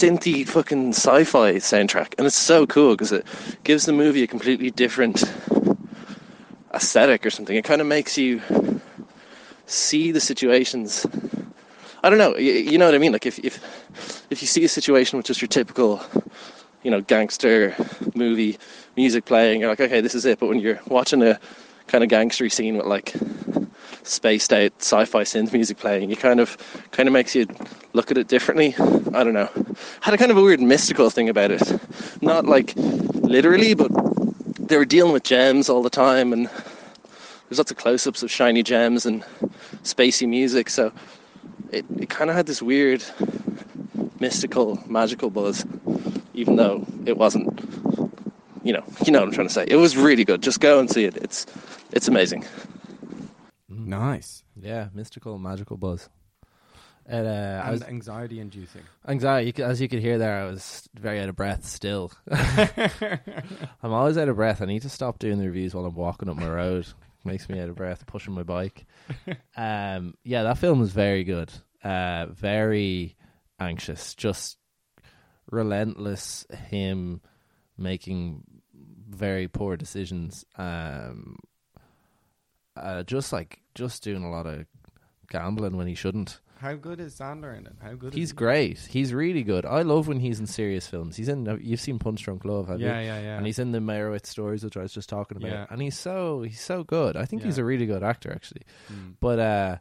[0.00, 3.26] synthy fucking sci-fi soundtrack and it's so cool because it
[3.64, 5.22] gives the movie a completely different
[6.72, 7.54] aesthetic or something.
[7.54, 8.40] It kind of makes you
[9.66, 11.06] see the situations.
[12.02, 13.12] I don't know you, you know what i mean?
[13.12, 13.60] Like if, if
[14.30, 16.02] if you see a situation with just your typical
[16.82, 17.76] you know gangster
[18.14, 18.58] movie
[18.96, 20.38] music playing you're like okay this is it.
[20.38, 21.38] But when you're watching a
[21.88, 23.12] kind of gangstery scene with like
[24.02, 26.56] spaced out sci-fi synth music playing It kind of
[26.90, 27.46] kind of makes you
[27.92, 28.74] look at it differently
[29.14, 29.48] i don't know
[30.00, 31.62] had a kind of a weird mystical thing about it
[32.22, 33.90] not like literally but
[34.58, 36.48] they were dealing with gems all the time and
[37.48, 39.24] there's lots of close-ups of shiny gems and
[39.82, 40.92] spacey music so
[41.72, 43.02] it, it kind of had this weird
[44.20, 45.64] mystical, magical buzz,
[46.34, 47.48] even though it wasn't.
[48.62, 49.64] You know, you know what I'm trying to say.
[49.66, 50.42] It was really good.
[50.42, 51.16] Just go and see it.
[51.16, 51.46] It's
[51.92, 52.44] it's amazing.
[53.90, 54.44] Nice.
[54.60, 56.08] Yeah, mystical, magical buzz.
[57.06, 58.82] And, uh, I was anxiety inducing.
[59.08, 59.52] anxiety.
[59.56, 61.64] You as you could hear there, I was very out of breath.
[61.66, 64.62] Still, I'm always out of breath.
[64.62, 66.86] I need to stop doing the reviews while I'm walking up my road.
[67.24, 68.86] Makes me out of breath pushing my bike.
[69.56, 71.52] Um, yeah, that film was very good.
[71.84, 73.16] Uh, very
[73.58, 74.14] anxious.
[74.14, 74.56] Just
[75.50, 76.46] relentless.
[76.68, 77.20] Him
[77.76, 78.44] making
[79.08, 80.44] very poor decisions.
[80.56, 81.36] Um,
[82.80, 84.66] uh, just like just doing a lot of
[85.30, 86.40] gambling when he shouldn't.
[86.58, 87.72] How good is Sandler in it?
[87.82, 88.36] How good He's is he?
[88.36, 88.78] great.
[88.80, 89.64] He's really good.
[89.64, 91.16] I love when he's in serious films.
[91.16, 91.46] He's in.
[91.62, 93.06] You've seen Punch Drunk Love, have Yeah, you?
[93.06, 93.22] yeah, yeah.
[93.22, 93.36] yeah.
[93.38, 95.50] And he's in the Meyerowitz stories, which I was just talking about.
[95.50, 95.66] Yeah.
[95.70, 97.16] And he's so he's so good.
[97.16, 98.62] I think he's a really good actor, actually.
[98.92, 99.14] Mm.
[99.20, 99.76] But uh,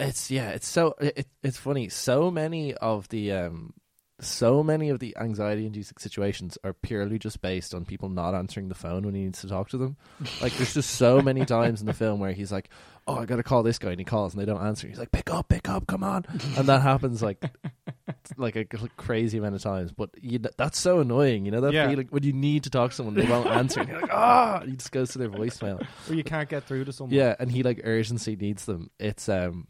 [0.00, 1.88] it's yeah, it's so it, it's funny.
[1.90, 3.72] So many of the um,
[4.20, 8.74] so many of the anxiety-inducing situations are purely just based on people not answering the
[8.74, 9.96] phone when he needs to talk to them.
[10.40, 12.68] Like, there's just so many times in the film where he's like,
[13.06, 14.86] "Oh, I got to call this guy," and he calls and they don't answer.
[14.88, 16.24] He's like, "Pick up, pick up, come on!"
[16.56, 17.42] And that happens like
[18.36, 18.64] like a
[18.96, 19.90] crazy amount of times.
[19.92, 21.88] But you, that's so annoying, you know that Yeah.
[21.88, 23.80] feeling when you need to talk to someone, they won't answer.
[23.80, 25.84] And you're like, "Ah!" He just goes to their voicemail.
[26.08, 27.14] Or you can't get through to someone.
[27.16, 28.90] Yeah, and he like urgency needs them.
[28.98, 29.66] It's um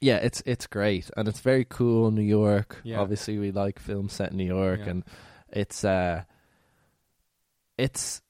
[0.00, 2.80] yeah, it's it's great and it's very cool New York.
[2.84, 3.00] Yeah.
[3.00, 4.90] Obviously we like films set in New York Yeah.
[4.90, 5.04] and
[5.48, 6.22] it's uh
[7.78, 8.22] it's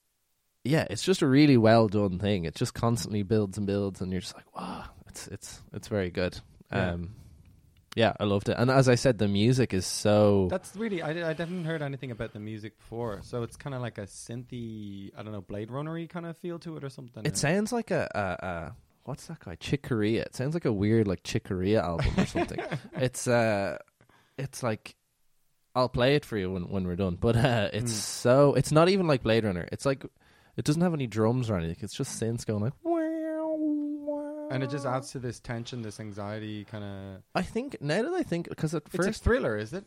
[0.65, 2.45] yeah, it's just a really well done thing.
[2.45, 6.11] It just constantly builds and builds and you're just like, wow, it's it's it's very
[6.11, 6.39] good.
[6.73, 6.93] Yeah.
[6.93, 7.15] Um
[7.95, 8.57] yeah, I loved it.
[8.59, 12.11] And as I said, the music is so That's really I, I didn't heard anything
[12.11, 15.71] about the music before, so it's kind of like a synthy, I don't know, Blade
[15.71, 17.25] Runnery kind of feel to it or something.
[17.25, 18.77] It sounds like a, a, a
[19.07, 19.55] what's that guy?
[19.57, 20.23] Chick Corea.
[20.23, 22.61] It sounds like a weird like Chick Corea album or something.
[22.97, 23.79] it's uh,
[24.39, 24.95] it's like
[25.75, 27.17] I'll play it for you when when we're done.
[27.21, 27.97] But uh, it's Mm.
[27.97, 29.69] so it's not even like Blade Runner.
[29.73, 30.05] It's like
[30.57, 31.77] it doesn't have any drums or anything.
[31.81, 32.73] It's just synths going like.
[32.83, 34.49] Wow, wow.
[34.51, 37.23] And it just adds to this tension, this anxiety kind of.
[37.35, 39.85] I think now that I think because at It's first a thriller, is it?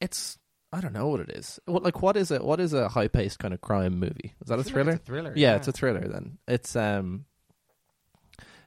[0.00, 0.38] it's
[0.72, 1.58] I don't know what it is.
[1.66, 2.44] What like what is it?
[2.44, 4.34] What is a high paced kind of crime movie?
[4.42, 4.92] Is that a like thriller?
[4.92, 5.32] It's a thriller.
[5.36, 6.38] yeah, it's a thriller then.
[6.46, 7.24] It's um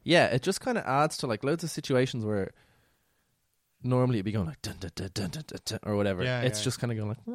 [0.03, 2.51] yeah, it just kind of adds to like loads of situations where
[3.83, 6.23] normally it'd be going like dun, dun, dun, dun, dun, dun, dun, or whatever.
[6.23, 6.63] Yeah, it's yeah.
[6.63, 7.25] just kind of going like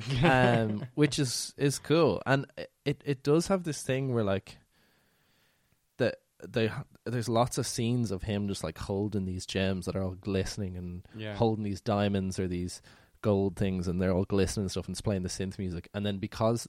[0.24, 2.22] um which is is cool.
[2.26, 2.46] And
[2.84, 4.58] it it does have this thing where like
[5.98, 6.70] that they
[7.04, 10.76] there's lots of scenes of him just like holding these gems that are all glistening
[10.76, 11.34] and yeah.
[11.34, 12.82] holding these diamonds or these
[13.22, 16.04] gold things and they're all glistening and stuff and it's playing the synth music and
[16.04, 16.68] then because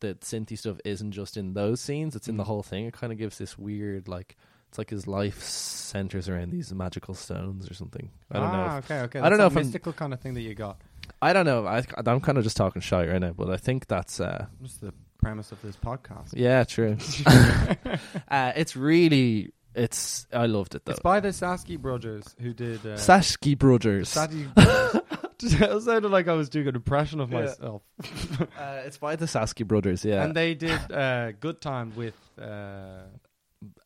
[0.00, 2.46] the synthy stuff isn't just in those scenes it's in the Mm.
[2.46, 4.36] whole thing it kind of gives this weird like
[4.68, 8.78] it's like his life centers around these magical stones or something i don't ah, know
[8.78, 9.18] if, okay, okay.
[9.18, 10.80] I don't That's know if I'm- mystical kind of thing that you got.
[11.22, 13.86] i don't know I, i'm kind of just talking shy right now but i think
[13.88, 16.30] that's uh That's the premise of this podcast.
[16.34, 16.96] yeah true
[18.28, 22.80] uh it's really it's i loved it though It's by the Sasky brothers who did.
[22.80, 24.08] Uh, Sashki Brothers.
[24.14, 25.02] Sasky brothers.
[25.60, 27.40] it sounded like I was doing an impression of Yeah.
[27.40, 27.82] myself.
[28.58, 30.22] uh, it's by the Sasky Brothers, yeah.
[30.24, 33.02] And they did uh, Good Time with uh,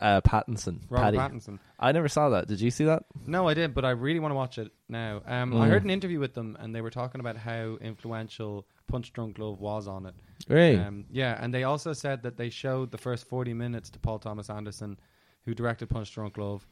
[0.00, 0.80] uh, Pattinson.
[0.88, 1.18] Robert Paddy.
[1.18, 1.58] Pattinson.
[1.78, 2.46] I never saw that.
[2.48, 3.04] Did you see that?
[3.26, 5.22] No, I didn't, but I really want to watch it now.
[5.26, 5.70] Um, I Mm.
[5.70, 9.60] heard an interview with them, and they were talking about how influential Punch Drunk Love
[9.60, 10.14] was on it.
[10.48, 10.78] Right.
[10.78, 14.18] Um, yeah, and they also said that they showed the first 40 minutes to Paul
[14.18, 14.98] Thomas Anderson,
[15.44, 16.66] who directed Punch Drunk Love.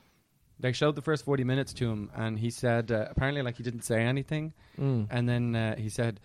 [0.63, 3.65] They showed the first 40 minutes to him, and he said, uh, apparently, like, he
[3.65, 4.55] didn't say anything.
[4.81, 5.09] Mm.
[5.11, 6.21] And then uh, he said,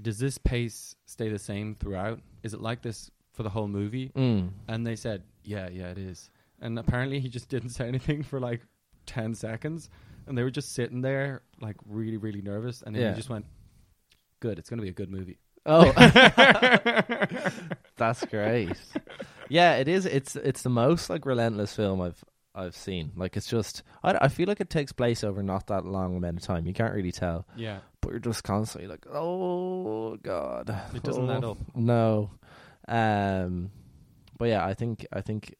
[0.00, 2.20] Does this pace stay the same throughout?
[2.42, 4.10] Is it like this for the whole movie?
[4.16, 4.48] Mm.
[4.66, 6.30] And they said, Yeah, yeah, it is.
[6.60, 8.62] And apparently he just didn't say anything for like
[9.04, 9.90] 10 seconds.
[10.26, 12.82] And they were just sitting there, like really, really nervous.
[12.82, 13.10] And then Yeah.
[13.10, 13.44] he just went,
[14.40, 15.38] Good, it's going to be a good movie.
[15.66, 15.92] Oh,
[17.96, 18.72] that's great.
[19.48, 20.06] Yeah, it is.
[20.06, 22.22] It's it's the most like relentless film I've
[22.56, 23.12] I've seen.
[23.16, 26.38] Like it's just I, I feel like it takes place over not that long amount
[26.38, 26.66] of time.
[26.66, 27.78] You can't really tell, Yeah.
[28.00, 31.58] but you're just constantly like, oh god, It doesn't oh, let up.
[31.74, 32.30] No,
[32.88, 33.70] um,
[34.38, 35.54] but yeah, I think I think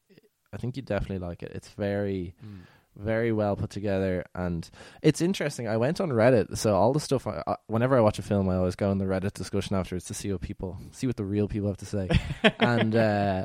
[0.53, 1.53] I think you definitely like it.
[1.55, 2.61] It's very Mm.
[2.97, 4.71] very well put together and
[5.03, 8.19] it's interesting i went on reddit so all the stuff I, I, whenever i watch
[8.19, 11.07] a film i always go in the reddit discussion afterwards to see what people see
[11.07, 12.09] what the real people have to say
[12.59, 13.45] and uh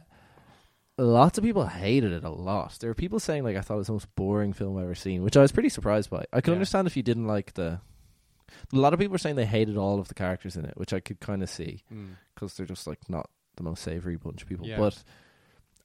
[1.01, 3.77] lots of people hated it a lot there were people saying like i thought it
[3.77, 6.41] was the most boring film i've ever seen which i was pretty surprised by i
[6.41, 6.55] can Yeah.
[6.55, 7.79] understand if you didn't like the
[8.73, 10.93] a lot of people were saying they hated all of the characters in it which
[10.93, 12.15] i could kind of see Mm.
[12.35, 14.65] because they're just like not the most savory bunch of people.
[14.65, 14.77] Yeah.
[14.77, 15.03] But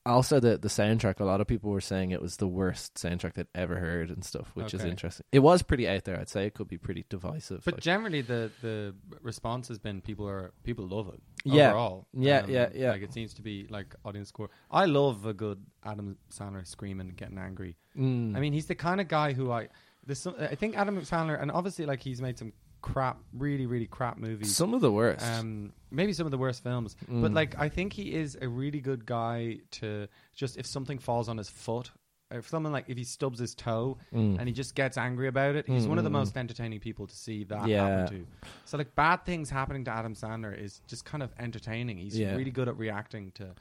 [0.07, 1.21] also the the soundtrack.
[1.21, 4.25] A lot of people were saying it was the worst soundtrack they'd ever heard and
[4.25, 5.25] stuff, which is interesting.
[5.33, 6.19] It was pretty out there.
[6.19, 7.63] I'd say it could be pretty divisive.
[7.65, 11.21] But like- generally, the the response has been people are people love it.
[11.45, 11.69] Yeah.
[11.71, 12.07] overall.
[12.13, 12.91] Yeah, yeah, yeah.
[12.93, 14.51] Like it seems to be like audience score.
[14.71, 17.77] I love a good Adam Sandler screaming, and getting angry.
[17.97, 18.37] Mm.
[18.37, 19.69] I mean, he's the kind of guy who I.
[20.13, 22.53] Some, I think Adam Sandler, and obviously, like he's made some
[22.93, 24.55] crap, really, really crap movies.
[24.57, 25.25] some of the worst.
[25.25, 27.35] Um, maybe some of the worst films, but Mm.
[27.35, 31.37] like I think he is a really good guy to just if something falls on
[31.37, 31.91] his foot,
[32.31, 34.39] or if someone like if he stubs his toe Mm.
[34.39, 36.79] and he just gets angry about it, he's one of the Mm, mm, most entertaining
[36.81, 37.83] people to see that Yeah.
[37.89, 38.27] happen to.
[38.65, 41.99] So like bad things happening to Adam Sandler is just kind of entertaining.
[41.99, 42.37] He's Yeah.
[42.37, 43.55] really good at reacting to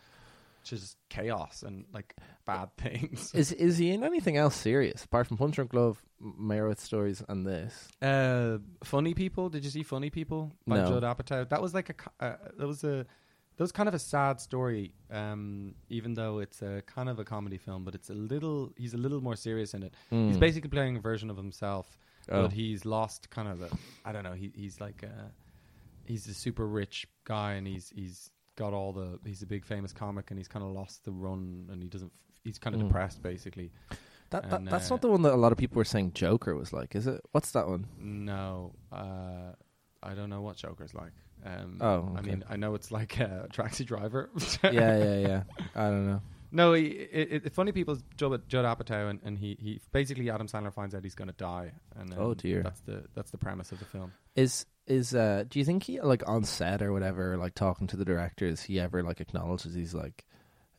[0.65, 2.13] just chaos and like
[2.45, 3.31] bad things.
[3.33, 7.45] Is is he in anything else serious apart from Punch Drunk Love, Meyerowitz stories, and
[7.45, 7.87] this?
[8.01, 9.49] Uh, funny people.
[9.49, 10.87] Did you see Funny People by No.
[10.87, 11.47] Judd Apatow?
[11.49, 13.05] That was like a uh, that was a
[13.57, 14.93] that was kind of a sad story.
[15.09, 18.93] Um, even though it's a kind of a comedy film, but it's a little he's
[18.93, 19.93] a little more serious in it.
[20.09, 20.39] He's Mm.
[20.39, 21.97] basically playing a version of himself,
[22.29, 22.43] Oh.
[22.43, 23.69] but he's lost kind of the
[24.03, 24.33] I don't know.
[24.33, 25.31] He he's like a,
[26.05, 29.91] he's a super rich guy, and he's he's got all the he's a big famous
[29.93, 32.11] comic, and he's kind of lost the run, and he doesn't.
[32.43, 32.87] He's kind of Mm.
[32.87, 33.71] depressed, basically.
[34.31, 36.13] That, that and, that's uh, not the one that a lot of people were saying
[36.13, 37.21] Joker was like, is it?
[37.31, 37.87] What's that one?
[37.99, 39.53] No, uh,
[40.03, 41.13] I don't know what Joker's like.
[41.45, 44.29] Um, Oh, I mean, I know it's like a taxi driver.
[44.63, 45.43] yeah, yeah, yeah.
[45.75, 46.21] I don't know.
[46.51, 50.47] No, he, it, it, funny people's Judd, Judd Apatow, and, and he, he basically Adam
[50.47, 52.63] Sandler finds out he's going to die, and Oh, dear.
[52.63, 54.13] that's the that's the premise of the film.
[54.35, 55.45] Is is uh?
[55.49, 58.79] Do you think he like on set or whatever, like talking to the directors, he
[58.79, 60.25] ever like acknowledges he's like,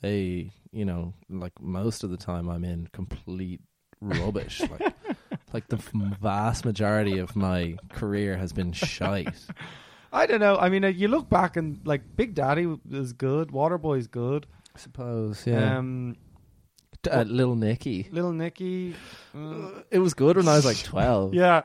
[0.03, 3.61] hey, you know, like most of the time I'm in complete
[4.01, 4.95] rubbish, like.
[5.53, 5.77] Like the
[6.21, 9.33] vast majority of my career has been shite.
[10.12, 10.57] I don't know.
[10.57, 14.47] I mean, uh, you look back and like Big Daddy is good, Waterboy's good.
[14.75, 15.79] I suppose, yeah.
[15.79, 16.16] Um,
[17.11, 18.09] uh, Little Nicky.
[18.11, 18.97] Little Nicky,
[19.35, 21.33] uh, It was good when I was like twelve.
[21.33, 21.62] yeah.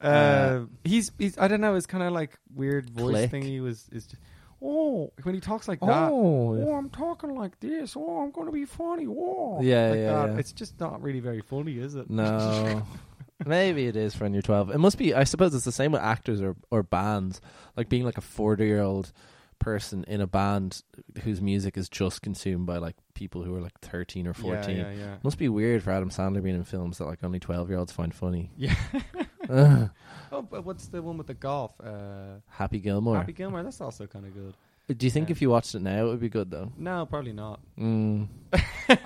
[0.00, 1.74] Uh, Uh, he's he's I don't know.
[1.74, 3.30] His kind of like weird voice Click.
[3.30, 3.42] thing.
[3.42, 4.20] He was is just,
[4.62, 6.10] oh when he talks like that.
[6.10, 7.94] Oh, oh, I'm talking like this.
[7.96, 9.06] Oh, I'm going to be funny.
[9.08, 10.28] Oh, Yeah, like yeah, that.
[10.32, 10.38] yeah.
[10.38, 12.10] It's just not really very funny, is it?
[12.10, 12.82] No.
[13.46, 14.70] Maybe it is for when you're 12.
[14.70, 17.40] It must be, I suppose it's the same with actors or, or bands.
[17.76, 19.12] Like being like a 40 year old
[19.58, 20.82] person in a band
[21.22, 24.74] whose music is just consumed by like people who are like 13 or 14.
[24.76, 25.14] Yeah, yeah, yeah.
[25.22, 27.92] Must be weird for Adam Sandler being in films that like only 12 year olds
[27.92, 28.50] find funny.
[28.56, 28.74] Yeah.
[29.50, 29.90] Ugh.
[30.32, 31.72] oh, but what's the one with the golf?
[31.82, 33.16] Uh, Happy Gilmore.
[33.16, 33.62] Happy Gilmore.
[33.62, 34.54] That's also kind of good.
[34.98, 35.32] Do you think Yeah.
[35.32, 36.70] if you watched it now, it would be good though?
[36.78, 37.60] No, probably not.
[37.78, 38.28] Mm.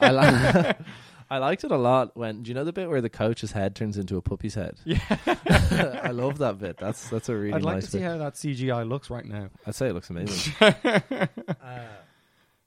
[0.00, 0.74] I, li-
[1.30, 2.42] I liked it a lot when.
[2.42, 4.76] Do you know the bit where the coach's head turns into a puppy's head?
[4.84, 4.98] Yeah.
[6.04, 6.76] I love that bit.
[6.76, 8.04] That's that's a really I'd like nice to see bit.
[8.04, 9.48] how that CGI looks right now.
[9.66, 10.52] I'd say it looks amazing.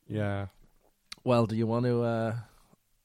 [0.08, 0.48] Yeah.
[1.24, 2.04] well, do you want to?
[2.04, 2.36] uh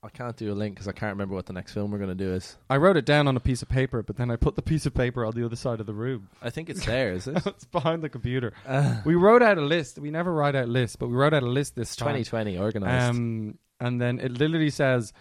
[0.09, 2.09] I can't do a link because I can't remember what the next film we're going
[2.09, 2.57] to do is.
[2.71, 4.87] I wrote it down on a piece of paper, but then I put the piece
[4.87, 6.31] of paper on the other side of the room.
[6.41, 7.13] I think it's there.
[7.13, 7.43] Is it?
[7.47, 8.53] it's behind the computer.
[8.67, 9.99] Uh, We wrote out a list.
[9.99, 12.15] We never write out lists, but we wrote out a list this it's time.
[12.23, 13.11] 2020 organized.
[13.11, 15.13] Um, and then it literally says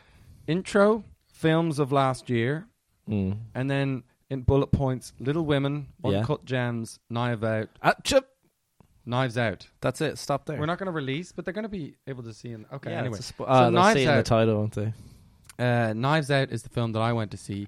[0.48, 2.68] intro films of last year,
[3.10, 3.38] mm.
[3.56, 6.20] and then in bullet points, Little Women, Yeah.
[6.20, 8.30] Uncut Gems, Knives Out, Ah, chip.
[9.08, 9.68] Knives Out.
[9.82, 10.18] That's it.
[10.18, 10.60] Stop there.
[10.60, 12.50] We're not going to release, but they're going to be able to see.
[12.50, 14.26] In, okay, Yeah, anyway, it's a spo- ah, they'll Knives see it in the Out.
[14.26, 14.94] title, won't they?
[15.60, 17.68] uh, Knives Out is the film that I went to see.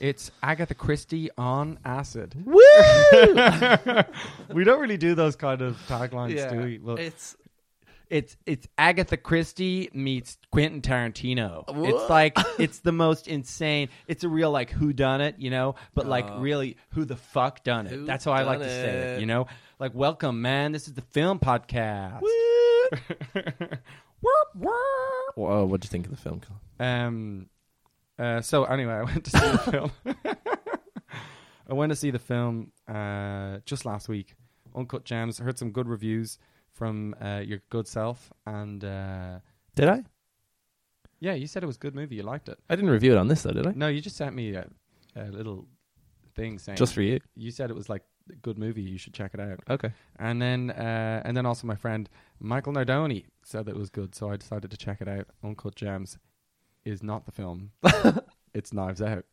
[0.00, 2.34] It's Agatha Christie on acid.
[2.46, 2.54] Woo!
[4.54, 6.78] we don't really do those kind of taglines, do we?
[6.78, 7.36] Well, it's
[8.10, 11.64] it's it's Agatha Christie meets Quentin Tarantino.
[11.74, 11.88] What?
[11.90, 13.88] It's like it's the most insane.
[14.08, 16.40] It's a real like who done it, you know, but like Oh.
[16.40, 17.92] really who the fuck done it.
[17.92, 18.94] Who That's how I like done to say it?
[19.16, 19.46] it, you know?
[19.78, 22.20] Like welcome man, this is the film podcast.
[25.36, 26.40] Whoa, what do you think of the film?
[26.78, 27.46] Um
[28.18, 29.90] uh, so anyway, I went to see the film.
[31.66, 34.34] I went to see the film uh, just last week.
[34.76, 35.40] Uncut Gems.
[35.40, 36.38] I heard some good reviews
[36.80, 39.38] from uh, your good self, and uh,
[39.74, 40.02] Did I?
[41.20, 42.16] yeah, you said it was a good movie.
[42.16, 42.58] You liked it.
[42.70, 43.72] I didn't review it on this though, did I?
[43.76, 44.66] No, you just sent me a,
[45.14, 45.66] a little
[46.34, 47.20] thing saying Just for you.
[47.36, 48.80] you said it was like a good movie.
[48.80, 49.60] You should check it out.
[49.68, 49.92] Okay.
[50.18, 52.08] And then uh, and then also my friend
[52.38, 55.26] Michael Nardoni said that it was good, so I decided to check it out.
[55.44, 56.16] Uncut Gems
[56.86, 57.72] is not the film;
[58.54, 59.26] it's Knives Out.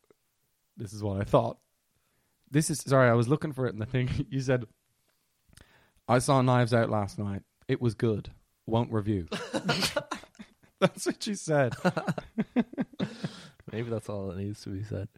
[0.76, 1.60] This is what I thought.
[2.52, 4.10] This is sorry, I was looking for it in the thing.
[4.30, 4.66] You said
[6.08, 7.42] I saw Knives Out last night.
[7.68, 8.30] It was good.
[8.66, 9.28] Won't review.
[10.80, 11.74] That's what you said.
[13.72, 15.10] Maybe that's all that needs to be said.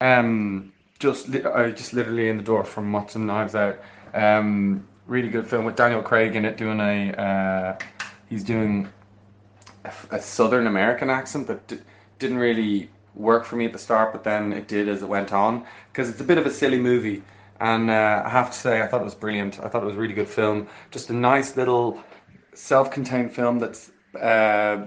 [0.00, 3.80] Um, just li- I just literally in the door from watching Knives Out.
[4.14, 7.78] Um, really good film with Daniel Craig in it, doing a uh,
[8.28, 8.88] he's doing
[9.84, 11.78] a, a Southern American accent that d-
[12.20, 15.32] didn't really work for me at the start, but then it did as it went
[15.32, 17.22] on because it's a bit of a silly movie.
[17.62, 19.60] And uh, I have to say, I thought it was brilliant.
[19.60, 20.66] I thought it was a really good film.
[20.90, 22.02] Just a nice little
[22.54, 24.86] self-contained film that's uh,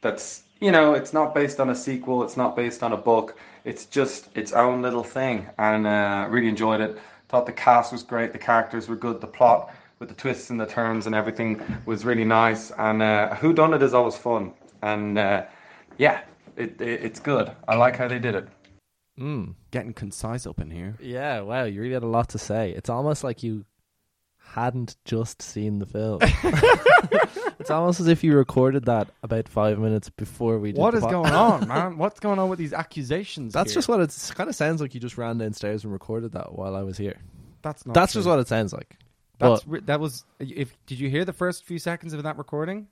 [0.00, 2.24] that's you know it's not based on a sequel.
[2.24, 3.38] It's not based on a book.
[3.64, 5.46] It's just its own little thing.
[5.58, 6.98] And uh, really enjoyed it.
[7.28, 8.32] Thought the cast was great.
[8.32, 9.20] The characters were good.
[9.20, 12.70] The plot with the twists and the turns and everything was really nice.
[12.78, 14.54] And uh, who done it is always fun.
[14.80, 15.44] And uh,
[15.98, 16.22] yeah
[16.56, 17.52] it, it, it's good.
[17.68, 18.48] I like how they did it
[19.18, 19.54] Mm.
[19.70, 20.96] Getting concise up in here.
[21.00, 22.70] Yeah, wow, you really had a lot to say.
[22.70, 23.64] It's almost like you
[24.38, 26.18] hadn't just seen the film.
[27.60, 30.98] it's almost as if you recorded that about five minutes before we did What the
[30.98, 31.98] is pod- going on, man?
[31.98, 33.52] What's going on with these accusations?
[33.52, 33.76] That's here?
[33.76, 34.94] just what it kind of sounds like.
[34.94, 37.16] You just ran downstairs and recorded that while I was here.
[37.62, 37.94] That's not.
[37.94, 38.20] That's true.
[38.20, 38.96] just what it sounds like.
[39.38, 40.24] That's But re- that was.
[40.38, 42.88] If did you hear the first few seconds of that recording?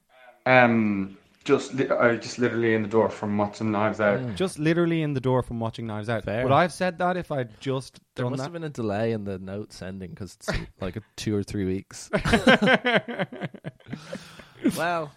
[0.46, 4.34] um just li- I just literally in the door from watching Knives Out.
[4.34, 6.24] Just literally in the door from watching Knives Out.
[6.24, 6.42] Fair.
[6.42, 8.44] Would I have said that if I'd just there done must that?
[8.44, 11.64] have been a delay in the note sending because it's like a two or three
[11.64, 12.10] weeks.
[14.76, 15.12] well,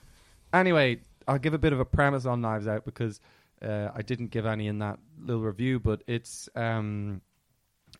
[0.54, 3.20] anyway, I'll give a bit of a premise on Knives Out because
[3.62, 7.22] uh, I didn't give any in that little review, but it's um,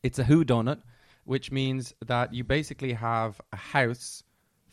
[0.04, 0.80] it's a who done it,
[1.24, 4.24] which means that you basically have a house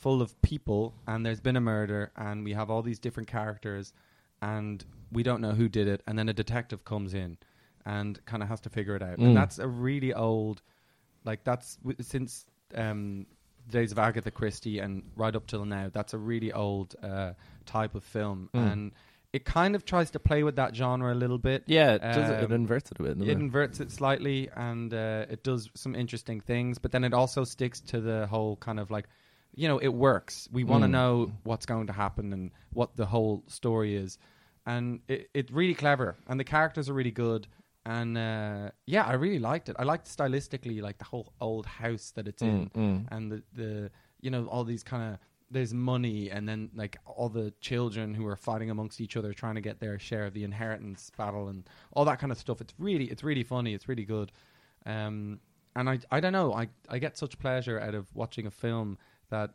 [0.03, 3.93] full of people and there's been a murder and we have all these different characters
[4.41, 7.39] and we don't know who did it and then a detective comes in
[7.87, 9.19] and kind of has to figure it out.
[9.19, 9.27] Mm.
[9.27, 10.61] And that's a really old
[11.25, 12.45] like that's w- since
[12.75, 13.27] um
[13.71, 17.33] days of Agatha Christie and right up till now that's a really old uh
[17.65, 18.73] type of film Mm.
[18.73, 18.93] and
[19.33, 22.29] it kind of tries to play with that genre a little bit yeah, it, does,
[22.31, 23.17] it Um, inverts it a bit.
[23.23, 23.39] it it?
[23.39, 27.81] inverts it slightly and uh, it does some interesting things but then it also sticks
[27.93, 29.07] to the whole kind of like
[29.55, 30.49] you know it works.
[30.53, 30.93] We want to Mm.
[30.93, 34.19] know what's going to happen and what the whole story is.
[34.67, 36.17] And it, it's really clever.
[36.29, 37.47] And the characters are really good.
[37.85, 39.77] And uh, yeah i really liked it.
[39.79, 42.71] I liked stylistically like the whole old house that it's in.
[42.71, 43.07] Mm, mm.
[43.11, 43.91] and the, the
[44.21, 45.19] you know all these kind of
[45.51, 49.57] there's money and then like all the children who are fighting amongst each other trying
[49.57, 52.61] to get their share of the inheritance battle and all that kind of stuff.
[52.61, 53.75] It's really it's really funny.
[53.75, 54.31] It's really good.
[54.87, 55.41] Um
[55.75, 56.53] and i i don't know.
[56.55, 58.97] I i get such pleasure out of watching a film
[59.33, 59.51] that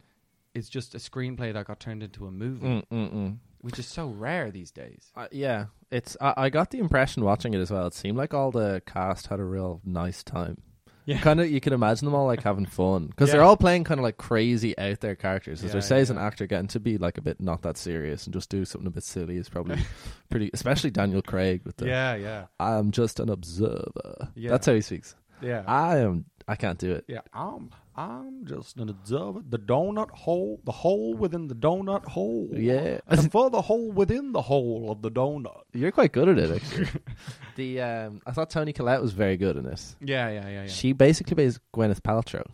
[0.53, 3.37] is just a screenplay that got turned into a movie Mm, mm, mm.
[3.61, 6.17] which is so rare these days Uh, yeah, it's.
[6.19, 7.87] I, I got the impression watching it as well.
[7.87, 10.57] It seemed like all the cast had a real nice time.
[11.05, 11.19] Yeah.
[11.21, 11.49] kind of.
[11.49, 13.35] You can imagine them all like having fun because Yeah.
[13.35, 15.63] they're all playing kind of like crazy out there characters.
[15.63, 16.25] As Yeah, I say, as an yeah.
[16.25, 18.91] actor, getting to be like a bit not that serious and just do something a
[18.91, 19.77] bit silly is probably
[20.29, 20.49] pretty.
[20.53, 24.49] Especially Daniel Craig with the yeah yeah "I'm just an observer." Yeah.
[24.49, 25.15] That's how he speaks.
[25.41, 26.25] yeah I am.
[26.47, 27.05] I can't do it.
[27.07, 29.41] Yeah, I'm I'm just an observer.
[29.49, 32.47] The donut hole, the hole within the donut hole.
[32.53, 32.99] Yeah.
[33.07, 35.63] and for the hole within the hole of the donut.
[35.73, 37.01] You're quite good at it, actually.
[37.55, 39.95] the um, I thought Toni Collette was very good in this.
[39.99, 40.67] Yeah, yeah, yeah, yeah.
[40.67, 42.45] She basically plays Gwyneth Paltrow.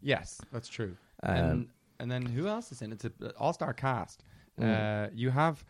[0.00, 0.96] yes, that's true.
[1.22, 1.68] Um, and
[1.98, 2.92] and then who else is in?
[2.92, 4.24] It's an all star cast.
[4.58, 5.06] Mm.
[5.06, 5.62] Uh, you have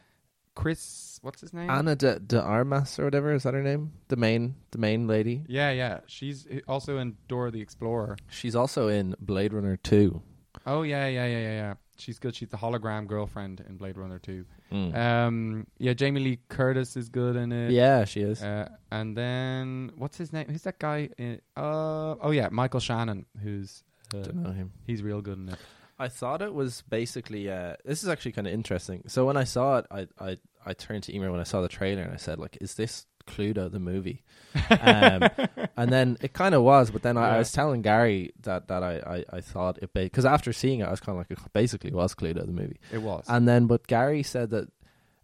[0.57, 1.21] Chris.
[1.23, 1.71] What's his name?
[1.71, 3.93] Ana de, de Armas or whatever is that her name?
[4.09, 5.45] The main, the main lady.
[5.47, 6.01] Yeah, yeah.
[6.07, 8.17] She's also in Dora the Explorer.
[8.29, 10.23] She's also in Blade Runner Two.
[10.67, 11.75] Oh yeah, yeah, yeah, yeah, yeah.
[11.99, 12.35] She's good.
[12.35, 14.45] She's the hologram girlfriend in Blade Runner 2.
[14.71, 14.95] Mm.
[14.95, 17.71] Um, yeah, Jamie Lee Curtis is good in it.
[17.71, 18.43] yeah, she is.
[18.43, 20.47] Uh, and then what's his name?
[20.51, 21.09] Who's that guy?
[21.17, 23.83] In, uh, oh yeah, Michael Shannon, who's
[24.15, 24.73] uh, Don't know him.
[24.85, 25.59] he's real good in it.
[25.99, 27.51] I thought it was basically.
[27.51, 29.05] Uh, this is actually kind of interesting.
[29.07, 31.69] So when I saw it, I, I I turned to Emer when I saw the
[31.69, 34.25] trailer and I said, like, is this Cluedo the movie?
[34.71, 35.29] um,
[35.77, 38.83] and then it kind of was, but then I, I was telling Gary that that
[38.83, 41.53] I I, I thought it because after seeing it, I was kind of like, it
[41.53, 42.81] basically was Cluedo the movie.
[42.93, 43.25] It was.
[43.29, 44.69] And then, but Gary said that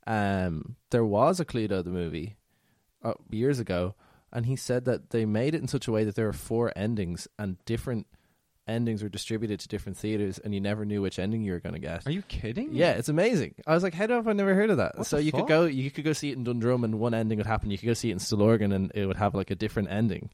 [0.06, 2.36] um, there was a Cluedo the movie
[3.04, 3.94] uh, years ago,
[4.32, 6.72] and he said that they made it in such a way that there are four
[6.74, 8.06] endings, and different
[8.66, 11.74] endings were distributed to different theaters, and you never knew which ending you were going
[11.74, 12.06] to get.
[12.06, 12.70] Are you kidding?
[12.72, 13.54] Yeah, it's amazing.
[13.66, 14.96] I was like, how have I never heard of that?
[14.98, 17.38] What so you could go, you could go see it in Dundrum, and one ending
[17.38, 17.70] would happen.
[17.70, 20.30] You could go see it in Stillorgan, and it would have like a different ending.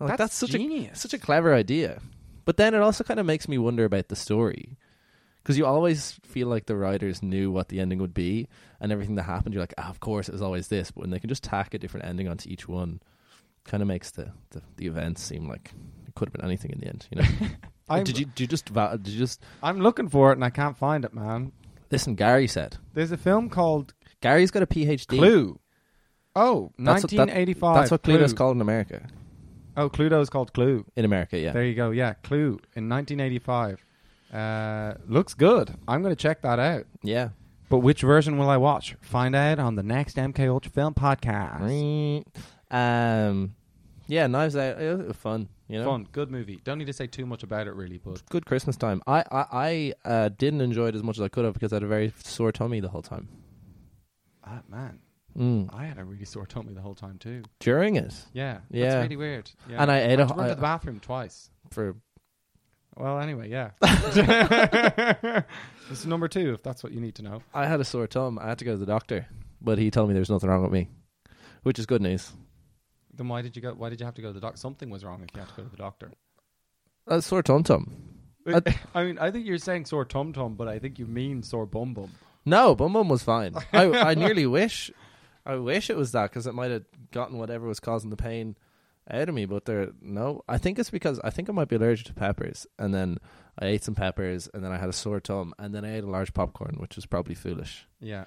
[0.00, 2.00] I'm like, that's, that's such a such a clever idea.
[2.44, 4.76] But then it also kind of makes me wonder about the story.
[5.42, 8.46] Because you always feel like the writers knew what the ending would be
[8.78, 9.54] and everything that happened.
[9.54, 10.90] You're like, ah, of course, it was always this.
[10.90, 13.00] But when they can just tack a different ending onto each one,
[13.64, 15.72] kind of makes the, the, the events seem like
[16.10, 17.06] it could have been anything in the end.
[17.10, 17.28] You know?
[17.88, 20.44] I'm, did you did you just va- did you just I'm looking for it and
[20.44, 21.52] I can't find it, man.
[21.90, 22.14] listen?
[22.14, 25.06] Gary said There's a film called Gary's got a PhD.
[25.08, 25.58] Clue.
[26.36, 27.74] Oh, That's what- that- 1985.
[27.74, 28.18] That's what Clue.
[28.18, 29.08] Cluedo's called in America.
[29.76, 30.84] Oh, Cluedo is called Clue.
[30.96, 31.52] In America, yeah.
[31.52, 31.90] There you go.
[31.90, 33.84] Yeah, Clue in 1985.
[34.32, 35.74] Uh, looks good.
[35.88, 36.84] I'm going to check that out.
[37.02, 37.30] Yeah.
[37.68, 38.96] But which version will I watch?
[39.00, 42.24] Find out on the next MK Ultra Film podcast.
[42.70, 43.54] Um,
[44.06, 44.80] yeah, Knives Out.
[44.80, 45.48] It was fun.
[45.70, 46.60] You know, Fun, good movie.
[46.64, 47.98] Don't need to say too much about it, really.
[47.98, 49.02] But good Christmas time.
[49.06, 51.76] I I, I uh, didn't enjoy it as much as I could have because I
[51.76, 53.28] had a very sore tummy the whole time.
[54.44, 54.98] ah, man,
[55.38, 55.72] Mm.
[55.72, 57.44] I had a really sore tummy the whole time too.
[57.60, 58.88] During it, Yeah, Yeah.
[58.90, 59.48] that's really weird.
[59.68, 59.80] Yeah.
[59.80, 61.50] And I ate I had to run to the bathroom twice.
[61.70, 61.94] for
[62.96, 63.70] Well, anyway, yeah.
[65.90, 67.42] it's number two, if that's what you need to know.
[67.54, 68.38] I had a sore tum.
[68.40, 69.26] I had to go to the doctor,
[69.62, 70.88] but he told me there's nothing wrong with me,
[71.62, 72.32] which is good news.
[73.20, 73.74] Then why did you go?
[73.74, 74.56] Why did you have to go to the doctor?
[74.56, 76.10] Something was wrong if you had to go to the doctor.
[77.06, 77.92] A sore tum tum.
[78.46, 78.62] I-
[78.94, 81.66] I mean, I think you're saying sore tum tum, but I think you mean sore
[81.66, 82.12] bum bum.
[82.46, 83.56] No, bum bum was fine.
[83.74, 84.90] I I nearly wish,
[85.44, 88.56] I wish it was that because it might have gotten whatever was causing the pain
[89.10, 89.44] out of me.
[89.44, 90.40] But there, no.
[90.48, 93.18] I think it's because I think I might be allergic to peppers, and then
[93.58, 96.04] I ate some peppers, and then I had a sore tum, and then I ate
[96.04, 97.86] a large popcorn, which was probably foolish.
[98.00, 98.24] Yeah,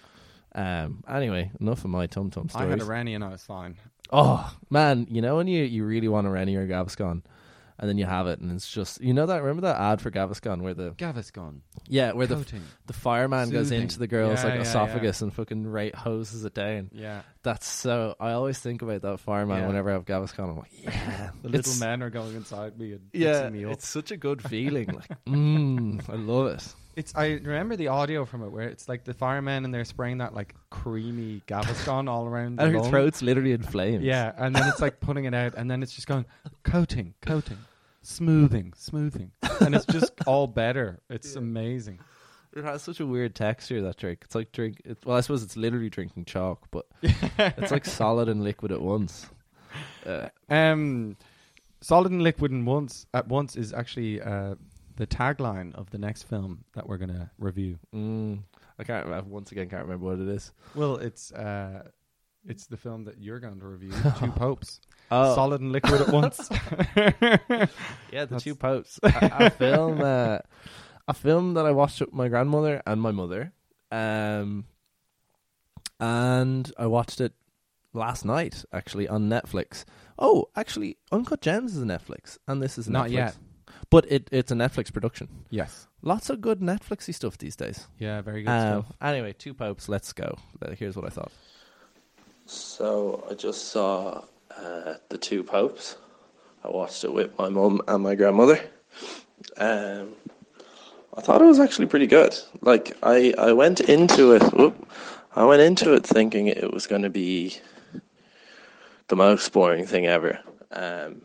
[0.55, 1.03] Um.
[1.07, 2.83] Anyway, enough of my tum tum I had stories.
[2.83, 3.75] a Rennie and I was fine.
[4.11, 7.23] oh man, you know when you you really want a Rennie or a Gaviscon.
[7.79, 10.11] And then you have it, and it's just you know that remember that ad for
[10.11, 11.61] Gaviscon where the Gaviscon.
[11.87, 12.61] yeah where the coating.
[12.85, 16.53] the fireman goes into the girl's Yeah, like yeah, esophagus and fucking right hoses it
[16.53, 16.91] down.
[16.93, 18.15] Yeah, That's so.
[18.19, 19.67] I always think about that fireman Yeah.
[19.67, 20.51] whenever I have Gaviscon.
[20.51, 23.71] I'm like, yeah, the little men are going inside me and Yeah, me up.
[23.71, 24.89] it's such a good feeling.
[24.89, 26.75] Like, mm, I love it.
[26.95, 30.19] It's I remember the audio from it where it's like the firemen and they're spraying
[30.19, 32.89] that like creamy Gaviscon all around the And her lung.
[32.91, 34.03] throat's literally in flames.
[34.03, 36.25] Yeah, and then it's like putting it out, and then it's just going
[36.63, 37.57] coating, coating,
[38.03, 39.31] smoothing, smoothing,
[39.61, 40.99] and it's just all better.
[41.09, 41.99] It's amazing.
[42.55, 43.81] it has such a weird texture.
[43.81, 44.19] That drink.
[44.23, 44.81] It's like drink.
[44.85, 48.81] It, well, I suppose it's literally drinking chalk, but it's like solid and liquid at
[48.81, 49.25] once.
[50.05, 51.15] Uh, Um,
[51.81, 54.53] solid and liquid in once at once is actually uh,
[54.95, 57.79] the tagline of the next film that we're gonna review.
[57.93, 58.39] mm,
[58.79, 59.07] I can't.
[59.07, 60.51] I once again can't remember what it is.
[60.75, 61.87] Well, it's uh,
[62.45, 64.81] it's the film that you're going to review, Two Popes,
[65.11, 66.49] Oh, solid and liquid at once.
[66.95, 68.99] Yeah, the That's- two popes.
[69.03, 70.39] a, a film, uh,
[71.07, 73.53] a film that I watched with my grandmother and my mother,
[73.91, 74.65] um,
[75.99, 77.33] and I watched it
[77.93, 79.83] last night actually on Netflix.
[80.19, 83.11] Oh, actually, Uncut Gems is a Netflix, and this is Not Netflix.
[83.13, 83.35] yet.
[83.93, 85.27] But it it's a Netflix production.
[85.51, 85.87] yes.
[86.05, 87.87] Lots of good Netflixy stuff these days.
[87.99, 88.85] Yeah, very good Um, stuff.
[89.01, 89.87] anyway, two popes.
[89.87, 90.29] Let's go.
[90.61, 91.31] Uh, Here's what I thought.
[92.45, 94.23] So I just saw
[94.57, 95.95] uh, the two popes.
[96.65, 98.59] I watched it with my mum and my grandmother.
[99.57, 100.09] Um,
[101.17, 102.33] I thought it was actually pretty good.
[102.61, 104.43] Like I, I went into it.
[104.53, 104.75] Whoop,
[105.35, 107.57] I went into it thinking it was going to be
[109.07, 110.39] the most boring thing ever.
[110.71, 111.21] Um,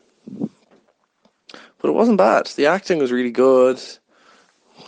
[1.80, 2.46] but it wasn't bad.
[2.46, 3.80] The acting was really good.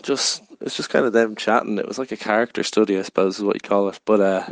[0.03, 1.79] Just it's just kind of them chatting.
[1.79, 4.01] It was like a character study, I suppose, is what you call it.
[4.05, 4.47] But uh,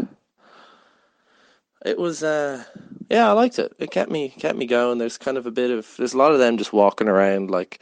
[1.85, 2.65] it was uh
[3.11, 3.73] yeah, I liked it.
[3.79, 4.99] It kept me kept me going.
[4.99, 7.81] There's kind of a bit of there's a lot of them just walking around like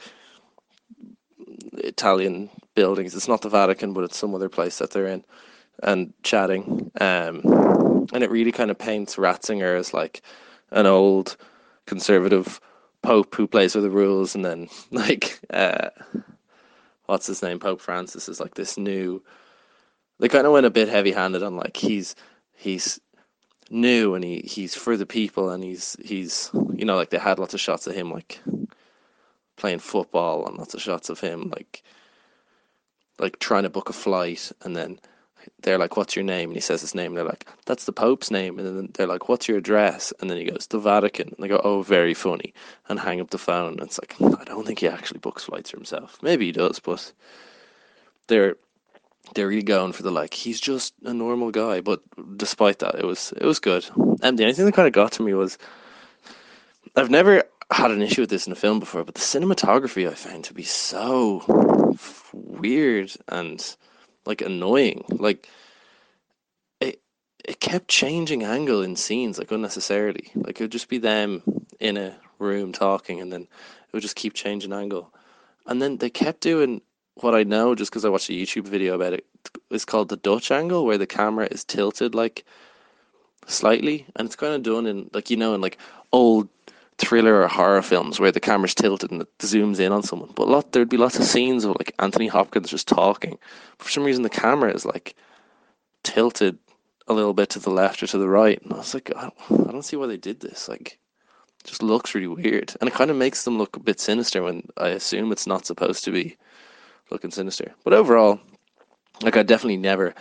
[1.73, 3.15] Italian buildings.
[3.15, 5.25] It's not the Vatican, but it's some other place that they're in
[5.83, 6.91] and chatting.
[7.01, 7.43] Um
[8.13, 10.23] and it really kind of paints Ratzinger as like
[10.71, 11.37] an old
[11.87, 12.61] conservative
[13.07, 15.91] pope who plays with the rules and then like uh
[17.07, 17.61] what's his name?
[17.61, 19.23] Pope Francis is like this new
[20.19, 22.17] they kind of went a bit heavy handed on like he's
[22.55, 23.01] he's
[23.71, 27.39] new and he he's for the people and he's he's you know like they had
[27.39, 28.41] lots of shots of him like
[29.57, 31.83] playing football and lots of shots of him like
[33.19, 34.99] like trying to book a flight and then
[35.63, 36.51] they're like what's your name?
[36.51, 38.59] And he says his name they're like that's the pope's name.
[38.59, 40.13] And then they're like what's your address?
[40.21, 41.29] And then he goes the vatican.
[41.29, 42.55] And they go oh very funny
[42.89, 43.75] and hang up the phone.
[43.75, 46.19] And it's like i don't think he actually books flights for himself.
[46.23, 47.13] Maybe he does but
[48.27, 48.57] they're
[49.35, 51.81] they're really going for the like he's just a normal guy.
[51.81, 52.01] But
[52.37, 53.87] despite that it was it was good.
[54.23, 55.59] And the only thing that kind of got to me was
[56.97, 60.15] i've never had an issue with this in a film before but the cinematography i
[60.15, 61.43] found to be so
[62.33, 63.77] weird and
[64.27, 65.05] like annoying.
[65.09, 65.49] Like
[66.81, 67.01] it
[67.45, 70.31] it kept changing angle in scenes like unnecessarily.
[70.35, 71.43] Like it would just be them
[71.81, 75.13] in a room talking and then it would just keep changing angle.
[75.67, 76.81] And then they kept doing
[77.17, 79.27] what I know just because I watched a YouTube video about it.
[79.45, 82.45] it is called the Dutch angle, where the camera is tilted like
[83.47, 85.79] slightly, and it's kind of done in like you know in like
[86.13, 86.49] old
[86.99, 90.33] thriller or horror films where the camera's tilted and it zooms in on someone.
[90.35, 93.39] But a lot there'd be lots of scenes of like Anthony Hopkins just talking.
[93.79, 95.15] For some reason, the camera is like
[96.03, 96.59] tilted
[97.09, 99.23] a little bit to the left or to the right, and I was like, I
[99.23, 100.69] don't, I don't see why they did this.
[100.69, 100.99] Like,
[101.61, 104.43] it just looks really weird, and it kind of makes them look a bit sinister
[104.43, 106.37] when I assume it's not supposed to be
[107.11, 107.73] looking sinister.
[107.85, 108.41] But overall,
[109.23, 110.15] like I definitely never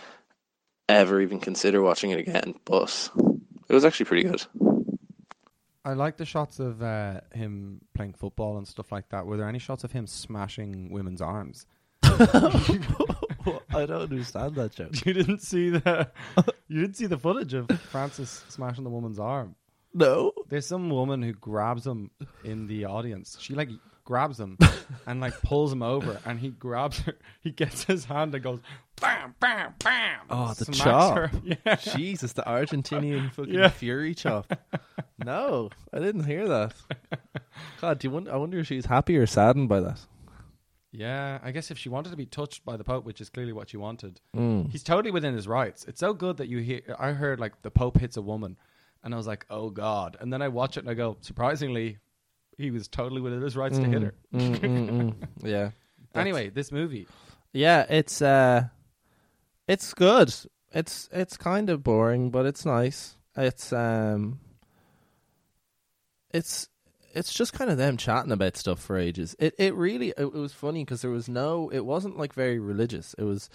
[0.87, 2.53] ever even consider watching it again.
[2.65, 3.09] But
[3.67, 4.45] it was actually pretty good.
[5.85, 9.27] I like the shots of uh, him playing football and stuff like that.
[9.27, 11.67] Were there any shots of him smashing women's arms?
[12.03, 14.93] I don't understand that joke.
[15.05, 16.09] You didn't see the
[16.67, 19.55] you didn't see the footage of Francis smashing the woman's arm.
[19.93, 20.33] No.
[20.49, 22.09] There's some woman who grabs him
[22.43, 23.37] in the audience.
[23.39, 23.69] She like
[24.05, 24.57] grabs him
[25.07, 27.15] and like pulls him over, and he grabs her.
[27.41, 28.59] He gets his hand and goes
[29.01, 30.19] bam, bam, bam.
[30.29, 31.17] Oh, the smacks chop.
[31.17, 31.31] her.
[31.43, 31.75] Yeah.
[31.75, 33.67] Jesus, the Argentinian fucking Yeah.
[33.69, 34.53] fury chop.
[35.23, 36.73] No, I didn't hear that.
[37.81, 39.99] God, do you wonder, I wonder if she's happy or saddened by that.
[40.91, 43.51] Yeah, I guess if she wanted to be touched by the Pope, which is clearly
[43.51, 44.71] what she wanted, Mm.
[44.71, 45.83] he's totally within his rights.
[45.89, 46.81] It's so good that you hear.
[46.97, 48.55] I heard like the Pope hits a woman,
[49.03, 50.15] and I was like, oh god.
[50.21, 51.97] And then I watch it and I go, surprisingly,
[52.57, 54.13] he was totally within his rights to hit her.
[54.33, 55.13] Mm, mm, mm.
[55.43, 55.71] Yeah.
[56.13, 57.07] Anyway, this movie.
[57.51, 58.65] Yeah, it's uh
[59.67, 60.33] it's good.
[60.71, 63.17] It's it's kind of boring, but it's nice.
[63.35, 64.39] It's um
[66.31, 66.69] it's
[67.13, 69.35] it's just kind of them chatting about stuff for ages.
[69.39, 72.59] It it really it, it was funny because there was no it wasn't like very
[72.59, 73.13] religious.
[73.17, 73.49] It was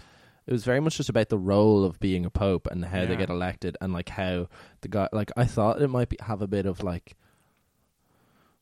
[0.47, 3.17] it was very much just about the role of being a pope and how they
[3.17, 4.49] get elected and like how
[4.81, 7.17] the guy like I thought it might be have a bit of like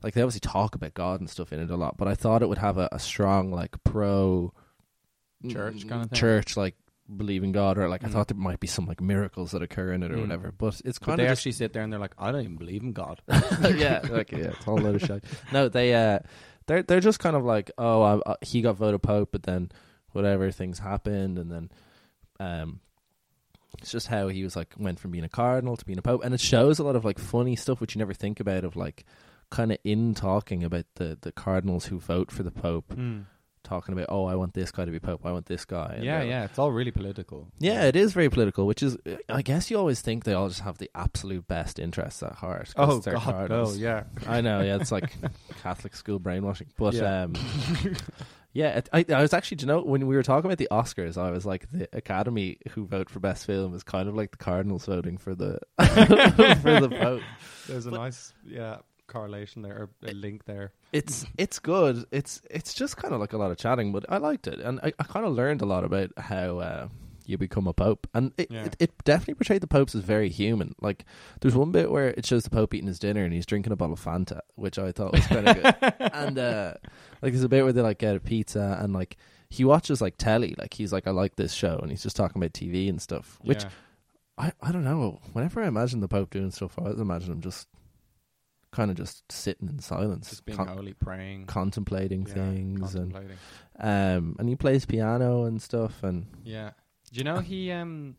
[0.03, 2.43] like they obviously talk about God and stuff in it a lot, but I thought
[2.43, 4.53] it would have a, a strong like pro
[5.49, 6.19] Church kind of thing?
[6.19, 6.75] church like
[7.17, 8.13] believing God or like I Mm.
[8.13, 10.23] thought there might be some like miracles that occur in it or Mm.
[10.23, 10.53] whatever.
[10.53, 12.43] But it's But kind they of just actually sit there and they're like, I don't
[12.43, 13.23] even believe in God.
[13.63, 15.25] yeah, like, yeah, it's all a load of shit.
[15.53, 16.19] No, they uh,
[16.67, 19.71] they're they're just kind of like, oh, I, uh, he got voted pope, but then
[20.13, 21.71] whatever things happened, and then
[22.41, 22.81] um,
[23.81, 26.23] it's just how he was like went from being a cardinal to being a pope,
[26.25, 28.75] and it shows a lot of like funny stuff which you never think about of
[28.77, 29.05] like
[29.51, 32.93] kind of in talking about the the cardinals who vote for the pope,
[33.65, 36.05] talking about, oh, I want this guy to be pope, I want this guy, and
[36.05, 36.45] Yeah, yeah.
[36.45, 37.49] It's all really political.
[37.59, 38.97] yeah, it is very political, which is,
[39.29, 42.73] I guess you always think they all just have the absolute best interests at heart.
[42.77, 44.05] Oh God, no, yeah.
[44.27, 45.13] I know, yeah, it's like
[45.63, 46.69] Catholic school brainwashing.
[46.79, 47.25] But Yeah.
[47.25, 47.35] um,
[48.53, 51.19] yeah, I, I was actually, do you know, when we were talking about the Oscars,
[51.19, 54.37] I was like, the Academy who vote for best film is kind of like the
[54.39, 57.23] Cardinals voting for the for the vote.
[57.67, 58.79] There's a nice, yeah,
[59.09, 60.73] correlation there, or a link there.
[60.93, 62.05] It's it's good.
[62.13, 64.79] It's it's just kind of like a lot of chatting, but I liked it, and
[64.83, 66.89] I, I kind of learned a lot about how uh,
[67.27, 68.65] you become a pope, and it, Yeah.
[68.67, 70.75] it it definitely portrayed the popes as very human.
[70.81, 71.05] Like
[71.41, 73.77] there's one bit where it shows the pope eating his dinner and he's drinking a
[73.77, 75.95] bottle of Fanta, which I thought was kind of good.
[76.13, 76.75] and uh,
[77.21, 79.17] like there's a bit where they like get a pizza and like
[79.51, 82.41] he watches like telly, like he's like I like this show, and he's just talking
[82.41, 83.71] about TV and stuff, which Yeah.
[84.41, 85.19] I, I don't know.
[85.33, 87.67] Whenever I imagine the Pope doing stuff, I imagine him just
[88.71, 93.15] kind of just sitting in silence, just being con- holy, praying, contemplating yeah, things, and
[93.81, 96.03] um, and he plays piano and stuff.
[96.03, 96.71] And Yeah.
[97.13, 98.17] Do you know he um,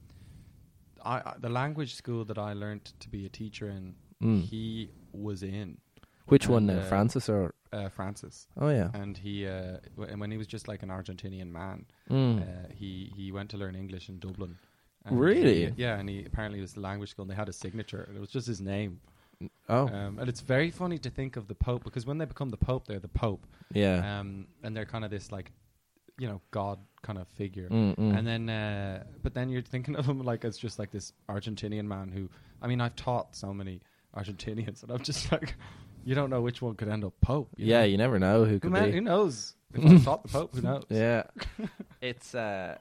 [1.03, 4.41] I, I the language school that I learned to be a teacher in, mm.
[4.43, 5.77] he was in
[6.25, 7.53] which one, and, uh, uh, Francis or?
[7.71, 10.89] uh, Francis, Oh yeah, and he uh, w- and when he was just like an
[10.89, 12.41] Argentinian man, mm.
[12.41, 14.57] uh, he he went to learn English in Dublin.
[15.05, 15.67] And Really?
[15.67, 18.17] he- yeah, and he apparently was the language school, and they had a signature, and
[18.17, 18.99] it was just his name.
[19.69, 22.49] Oh Um, and it's very funny to think of the Pope because when they become
[22.49, 25.51] the Pope, they're the Pope, yeah, um, and they're kind of this like,
[26.17, 27.69] you know, God kind of figure.
[27.69, 28.17] mm, mm.
[28.17, 31.85] And then, uh, but then you're thinking of him like as just like this Argentinian
[31.85, 32.29] man who,
[32.61, 33.81] I mean, I've taught so many
[34.15, 35.55] Argentinians, and I'm just like,
[36.03, 37.49] you don't know which one could end up Pope.
[37.57, 37.85] you yeah, know?
[37.85, 38.91] you never know who who, could man, be.
[38.93, 39.55] who knows?
[39.73, 40.83] If I taught the Pope, who knows?
[40.89, 41.23] Yeah,
[42.01, 42.77] it's uh,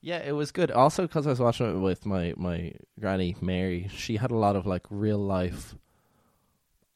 [0.00, 0.70] yeah, it was good.
[0.70, 4.56] Also, because I was watching it with my my granny Mary, she had a lot
[4.56, 5.74] of like real life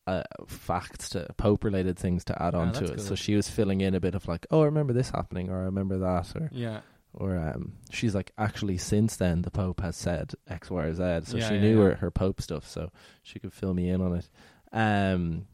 [0.07, 3.01] uh, facts to Pope related things to add Ah, on to it.
[3.01, 5.61] So she was filling in a bit of like, oh, I remember this happening, or
[5.61, 6.81] I remember that, or Yeah,
[7.15, 11.31] or um, she's like, actually, since then the Pope has said X, Y, or Z,
[11.31, 11.89] so Yeah, she yeah, knew yeah.
[11.91, 12.91] Her, her Pope stuff, so
[13.23, 14.29] she could fill me in on it.
[14.73, 15.47] Um,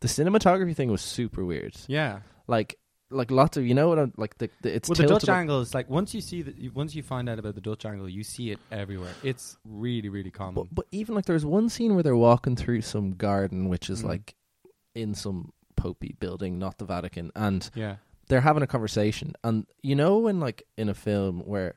[0.00, 1.74] the cinematography thing was super weird.
[1.86, 2.20] yeah.
[2.48, 2.76] Like,
[3.12, 5.60] like lots of you know what I'm like the, the it's well, the Dutch angle
[5.60, 8.24] is like once you see that, once you find out about the Dutch angle, you
[8.24, 9.12] see it everywhere.
[9.22, 10.54] It's really, really common.
[10.54, 14.02] But but even like there's one scene where they're walking through some garden, which is
[14.02, 14.06] Mm.
[14.08, 14.34] like
[14.94, 17.96] in some popey building, not the Vatican, and yeah,
[18.28, 19.34] they're having a conversation.
[19.44, 21.74] And you know when like in a film where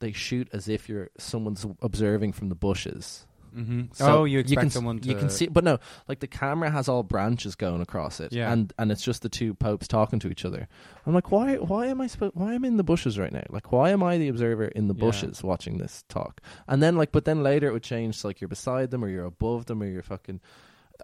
[0.00, 3.26] they shoot as if you're someone's observing from the bushes.
[3.56, 3.80] Mm-hmm.
[3.92, 5.78] So oh, you expect can, s- someone to you can see, but no,
[6.08, 8.52] like the camera has all branches going across it, Yeah.
[8.52, 10.68] and and it's just the two popes talking to each other.
[11.06, 11.56] I'm like, why?
[11.56, 12.08] Why am I?
[12.34, 13.44] Why am I in the bushes right now?
[13.50, 15.00] Like, why am I the observer in the Yeah.
[15.00, 16.40] bushes watching this talk?
[16.68, 19.08] And then like, but then later it would change to like you're beside them or
[19.08, 20.40] you're above them or you're fucking.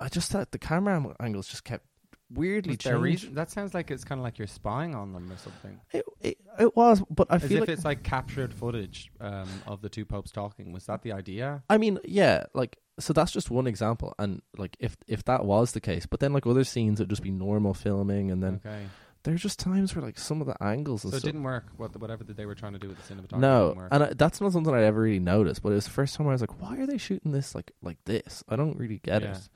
[0.01, 1.87] I just thought the camera angles just kept
[2.33, 3.03] weirdly Was there changed.
[3.05, 3.35] reason?
[3.35, 5.81] That sounds like it's kind of like you're spying on them or something.
[5.93, 9.49] It, it, it was, but I As feel if like it's like captured footage um,
[9.67, 10.73] of the two popes talking.
[10.73, 11.63] Was that the idea?
[11.71, 15.73] I mean, yeah, like so that's just one example, and like if if that was
[15.73, 18.87] the case, but then like other scenes would just be normal filming, and then okay,
[19.23, 21.29] there's just times where like some of the angles and so it stuff.
[21.29, 21.67] didn't work.
[21.77, 23.89] What the, whatever that they were trying to do with the cinematography No, didn't work.
[23.93, 25.63] and I, that's not something I ever really noticed.
[25.63, 27.73] But it was the first time I was like, "Why are they shooting this like
[27.83, 29.37] like this?" I don't really get Yeah.
[29.37, 29.49] it.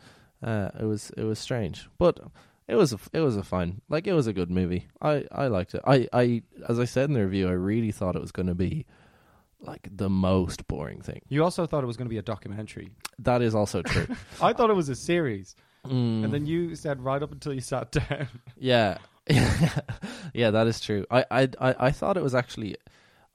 [0.43, 2.19] Uh, it was it was strange, but
[2.71, 4.87] it was a, it was a fine like it was a good movie.
[5.03, 5.83] I I liked it.
[5.87, 8.55] I I as I said in the review, I really thought it was going to
[8.55, 8.87] be
[9.61, 11.21] like the most boring thing.
[11.29, 12.89] you also thought it was going to be a documentary.
[13.19, 14.07] That is also true.
[14.41, 15.55] I thought it was a series,
[15.87, 16.25] Mm.
[16.25, 18.29] and then you said right up until you sat down.
[18.59, 18.99] Yeah,
[20.35, 21.07] yeah, that is true.
[21.11, 22.77] I, I, I, I thought it was actually,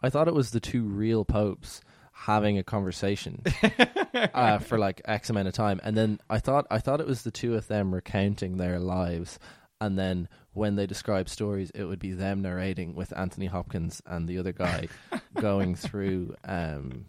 [0.01, 1.81] I thought it was the two real popes
[2.25, 3.41] having a conversation
[4.33, 7.21] uh, for like X amount of time, and then I thought, I thought it was
[7.23, 9.37] the two of them recounting their lives,
[9.79, 14.27] and then when they describe stories, it would be them narrating with Anthony Hopkins and
[14.27, 14.87] the other guy
[15.39, 17.05] going through um,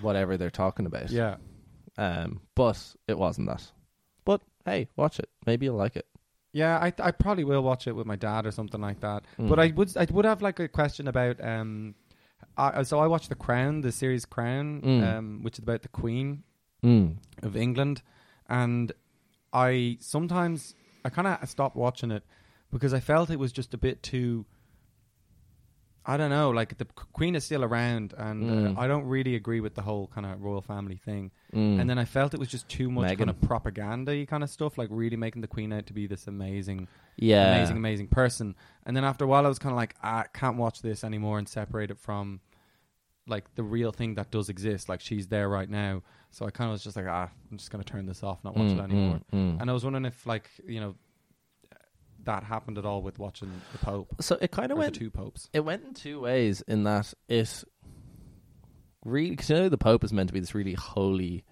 [0.00, 1.10] whatever they're talking about.
[1.10, 1.36] yeah,
[1.96, 3.70] Um, but it wasn't that.
[4.24, 5.28] But hey, watch it.
[5.46, 6.06] Maybe you'll like it.
[6.52, 6.78] yeah.
[6.78, 9.24] I I probably will watch it with my dad or something like that.
[9.38, 9.48] Mm.
[9.48, 11.94] But I would I would have like a question about um.
[12.56, 15.02] I, so I watched The Crown, the series Crown, Mm.
[15.04, 16.42] um, which is about the Queen
[16.82, 17.16] Mm.
[17.42, 18.02] of England,
[18.48, 18.92] and
[19.52, 20.74] I sometimes
[21.04, 22.24] I kind of stopped watching it
[22.70, 24.44] because I felt it was just a bit too.
[26.04, 28.76] I don't know, like the Queen is still around, and Mm.
[28.76, 31.30] uh, I don't really agree with the whole kind of royal family thing.
[31.54, 31.80] Mm.
[31.80, 33.18] And then I felt it was just too much Meghan.
[33.18, 36.26] kind of propaganda kind of stuff, like really making the Queen out to be this
[36.26, 38.56] amazing, yeah, amazing, amazing person.
[38.84, 41.38] And then after a while, I was kind of like, I can't watch this anymore
[41.38, 42.40] and separate it from
[43.28, 44.88] like the real thing that does exist.
[44.88, 46.02] Like she's there right now.
[46.32, 48.56] So I kind of was just like, ah, I'm just gonna turn this off, not
[48.56, 49.20] watch Mm, it anymore.
[49.32, 49.60] mm, mm.
[49.60, 50.96] And I was wondering if like you know
[52.24, 54.94] that happened at all with watching the Pope so it kind of went.
[54.94, 55.48] two popes.
[55.52, 56.62] It went in two ways.
[56.68, 57.64] In that it
[59.04, 61.44] really, because you know the Pope is meant to be this really holy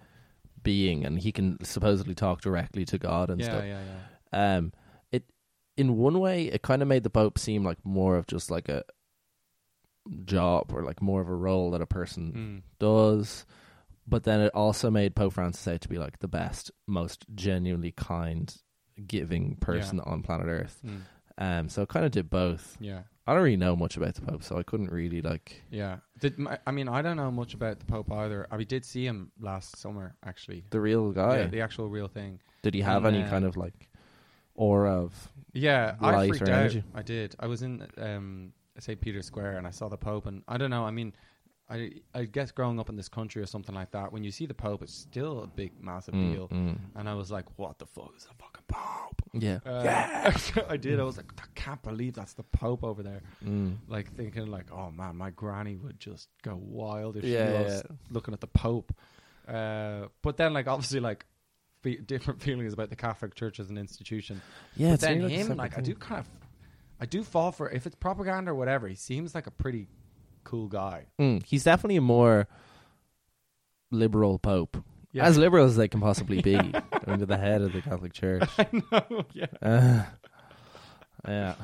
[0.63, 3.63] being, and he can supposedly talk directly to God and Yeah, stuff.
[3.65, 3.81] yeah,
[4.33, 4.55] yeah.
[4.55, 4.73] Um,
[5.11, 5.23] it
[5.77, 8.69] in one way it kind of made the Pope seem like more of just like
[8.69, 8.83] a
[10.25, 12.69] job or like more of a role that a person Mm.
[12.79, 13.45] does.
[14.07, 17.91] But then it also made Pope Francis out to be like the best, most genuinely
[17.91, 18.53] kind,
[19.07, 20.81] giving person on planet Earth.
[20.85, 21.01] Mm.
[21.37, 22.77] Um, so it kind of did both.
[22.79, 23.01] Yeah.
[23.27, 25.61] I don't really know much about the Pope, so I couldn't really like.
[25.69, 25.97] Yeah.
[26.19, 28.47] Did my, I mean I don't know much about the Pope either.
[28.51, 30.65] I we did see him last summer actually.
[30.69, 31.39] The real guy.
[31.39, 32.39] Yeah, the actual real thing.
[32.63, 33.89] Did he have and, any uh, kind of like
[34.55, 35.31] aura of?
[35.53, 36.75] Yeah, I freaked out.
[36.95, 37.35] I did.
[37.39, 38.99] I was in um, St.
[38.99, 40.85] Peter's Square and I saw the Pope, and I don't know.
[40.85, 41.13] I mean,
[41.71, 44.45] I I guess growing up in this country or something like that, when you see
[44.45, 46.47] the Pope, it's still a big, massive Mm, deal.
[46.49, 46.77] mm.
[46.95, 49.59] And I was like, "What the fuck is the fucking Pope?" Yeah.
[49.65, 50.33] Uh, yeah,
[50.69, 50.99] I did.
[50.99, 53.77] I was like, "I can't believe that's the Pope over there." Mm.
[53.87, 57.61] Like thinking, like, "Oh man, my granny would just go wild if Yeah, she yeah,
[57.61, 58.93] was looking at the Pope."
[59.47, 61.25] Uh, but then, like, obviously, like.
[61.83, 64.39] Fe- different feelings about the Catholic Church as an institution,
[64.75, 64.89] Yeah.
[64.89, 66.27] but it's then really him, separate like, I do kind of,
[66.99, 68.87] I do fall for if it's propaganda or whatever.
[68.87, 69.87] He seems like a pretty
[70.43, 71.05] cool guy.
[71.19, 72.47] Mm, he's definitely a more
[73.91, 74.77] liberal pope,
[75.11, 75.25] Yeah.
[75.25, 76.55] as liberal as they can possibly be,
[77.05, 78.43] to the head of the Catholic Church.
[78.57, 79.25] I know.
[79.33, 79.45] Yeah.
[79.61, 80.03] Uh,
[81.27, 81.55] yeah.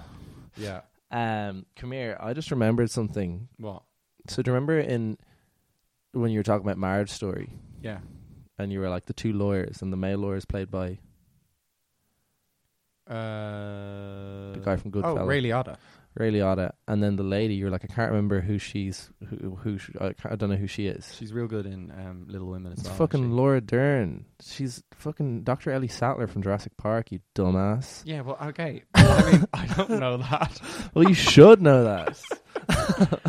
[0.58, 0.82] Yeah.
[1.10, 2.18] Um, come here.
[2.20, 3.48] I just remembered something.
[3.58, 3.84] What?
[4.28, 5.18] So do you remember in
[6.12, 7.50] when you were talking about Marriage Story,
[7.82, 8.00] Yeah.
[8.58, 11.00] and you were like the two lawyers, and the male lawyer is played by
[13.10, 15.22] Uh, the guy from Goodfellas.
[15.22, 15.78] Oh, Ray Liotta.
[16.20, 17.56] Ray Liotta, and then the lady.
[17.56, 20.68] You're like, I can't remember who she's, who, who sh- I, I don't know who
[20.68, 21.14] she is.
[21.16, 22.98] She's real good in um, Little Women as It's well.
[22.98, 23.32] fucking.
[23.32, 24.26] Laura Dern.
[24.42, 25.72] She's fucking Dr.
[25.72, 27.12] Ellie Sattler from Jurassic Park.
[27.12, 28.02] You dumbass.
[28.06, 28.22] Yeah.
[28.22, 28.84] Well, okay.
[28.96, 30.60] I mean, I don't know that.
[30.94, 32.20] Well, you should know that.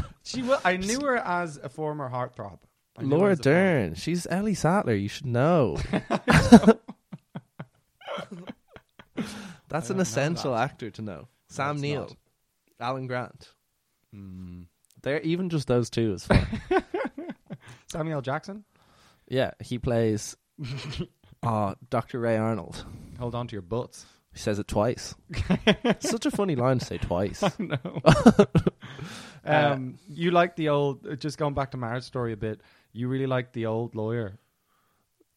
[0.25, 0.43] She.
[0.43, 2.59] Will, I knew her as a former heartthrob.
[2.99, 3.95] I Laura Dern.
[3.95, 4.95] She's Ellie Sattler.
[4.95, 5.79] You should know.
[9.69, 10.63] That's an know essential that.
[10.71, 11.29] actor to know.
[11.49, 12.17] Sam Neill, not.
[12.81, 13.49] Alan Grant.
[14.15, 14.67] Mm.
[15.03, 16.47] They're even just those two is fine.
[17.91, 18.65] Samuel Jackson.
[19.29, 20.37] yeah, he plays
[21.43, 22.21] uh, Dr.
[22.21, 22.85] Ray Arnold.
[23.19, 24.07] Hold on to your butts.
[24.33, 25.15] He says it twice.
[26.01, 27.43] Such a funny line to say twice.
[27.59, 27.77] no.
[27.85, 28.45] Uh,
[29.45, 31.07] um, you like the old?
[31.07, 32.61] uh, Just going back to Marriage Story a bit.
[32.93, 34.39] You really like the old lawyer.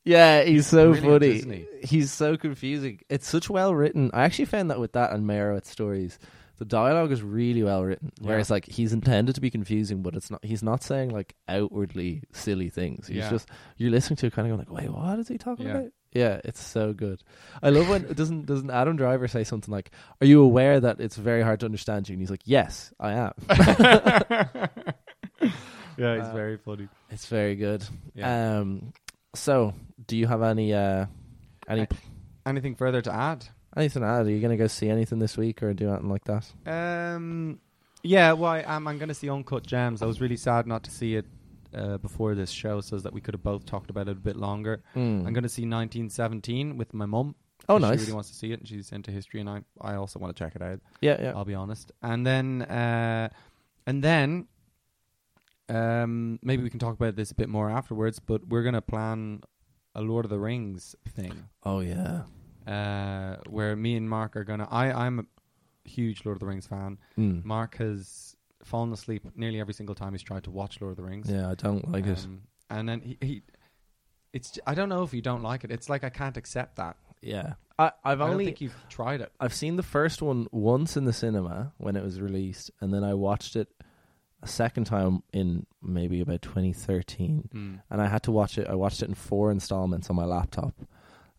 [0.04, 1.36] Yeah, he's so Brilliant, funny.
[1.38, 1.68] isn't he?
[1.84, 3.00] He's so confusing.
[3.10, 4.10] It's such well written.
[4.14, 6.18] I actually found that with that and Meyerowitz stories,
[6.62, 8.12] the dialogue is really well written.
[8.22, 8.28] Yeah.
[8.30, 10.46] Whereas like he's intended to be confusing, but it's not.
[10.46, 13.08] He's not saying like outwardly silly things.
[13.08, 13.32] He's Yeah.
[13.32, 15.72] just you're listening to it, kind of going like, wait, what is he talking Yeah.
[15.78, 15.92] about?
[16.14, 17.24] Yeah, it's so good.
[17.64, 19.90] I love when doesn't doesn't Adam Driver say something like,
[20.22, 23.14] "Are you aware that it's very hard to understand you?" And he's like, "Yes, I
[23.14, 23.34] am."
[25.98, 26.88] yeah, he's Uh, very funny.
[27.10, 27.84] it's very good.
[28.14, 28.60] Yeah.
[28.60, 28.94] Um,
[29.34, 29.74] so
[30.06, 31.06] do you have any uh,
[31.68, 31.88] any I-
[32.46, 33.46] Anything further to add?
[33.78, 34.26] Anything to add?
[34.26, 36.52] Are you gonna go see anything this week or do anything like that?
[36.66, 37.60] Um,
[38.04, 38.88] yeah, well, I am.
[38.88, 40.02] I'm going to see Uncut Gems.
[40.02, 41.26] I was really sad not to see it
[41.74, 44.36] uh, before this show, so that we could have both talked about it a bit
[44.36, 44.82] longer.
[44.96, 45.26] Mm.
[45.26, 47.36] I'm going to see 1917 with my mum.
[47.70, 48.00] Oh, nice.
[48.00, 50.36] She really wants to see it, and she's into history, and I, I also want
[50.36, 50.80] to check it out.
[51.02, 51.34] Yeah, yeah.
[51.36, 51.92] I'll be honest.
[52.02, 53.30] And then, uh,
[53.86, 54.48] and then,
[55.70, 58.20] um, maybe we can talk about this a bit more afterwards.
[58.20, 59.44] But we're going to plan
[59.94, 62.24] a Lord of the Rings thing, Oh yeah.
[62.68, 64.68] Uh, where me and Mark are gonna.
[64.70, 65.26] I I'm a
[65.90, 66.98] huge Lord of the Rings fan.
[67.18, 67.44] Mm.
[67.44, 71.04] Mark has fallen asleep nearly every single time he's tried to watch Lord of the
[71.04, 71.30] Rings.
[71.30, 72.24] Yeah, I don't like it.
[72.26, 73.42] Um, And then he, he
[74.34, 75.72] it's j- I don't know if you don't like it.
[75.72, 76.98] It's like I can't accept that.
[77.22, 79.32] Yeah, I I've I don't only think you've tried it.
[79.40, 83.04] I've seen the first one once in the cinema when it was released, and then
[83.04, 83.68] I watched it
[84.44, 87.82] a second time in maybe about 2013, Mm.
[87.92, 88.68] and I had to watch it.
[88.68, 90.74] I watched it in four installments on my laptop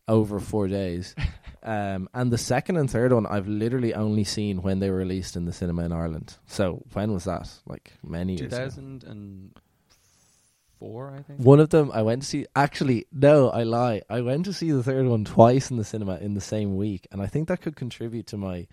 [0.09, 1.15] over four days.
[1.63, 5.37] um, and the second and third one I've literally only seen when they were released
[5.37, 6.37] in the cinema in Ireland.
[6.47, 7.49] So when was that?
[7.67, 8.53] Like many years.
[8.53, 8.69] ago.
[8.69, 11.41] 2004, I think.
[11.41, 12.47] One of them I went to see.
[12.57, 14.03] Actually, no, I lie.
[14.11, 17.07] I went to see the third one twice in the cinema in the same week,
[17.13, 18.67] and I think that could contribute to my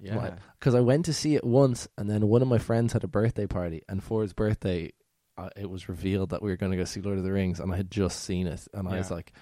[0.00, 0.34] Yeah.
[0.58, 3.08] because I went to see it once, and then one of my friends had a
[3.08, 4.92] birthday party, and for his birthday,
[5.36, 7.60] uh, it was revealed that we were going to go see Lord of the Rings,
[7.60, 9.32] and I had just seen it, and I was like,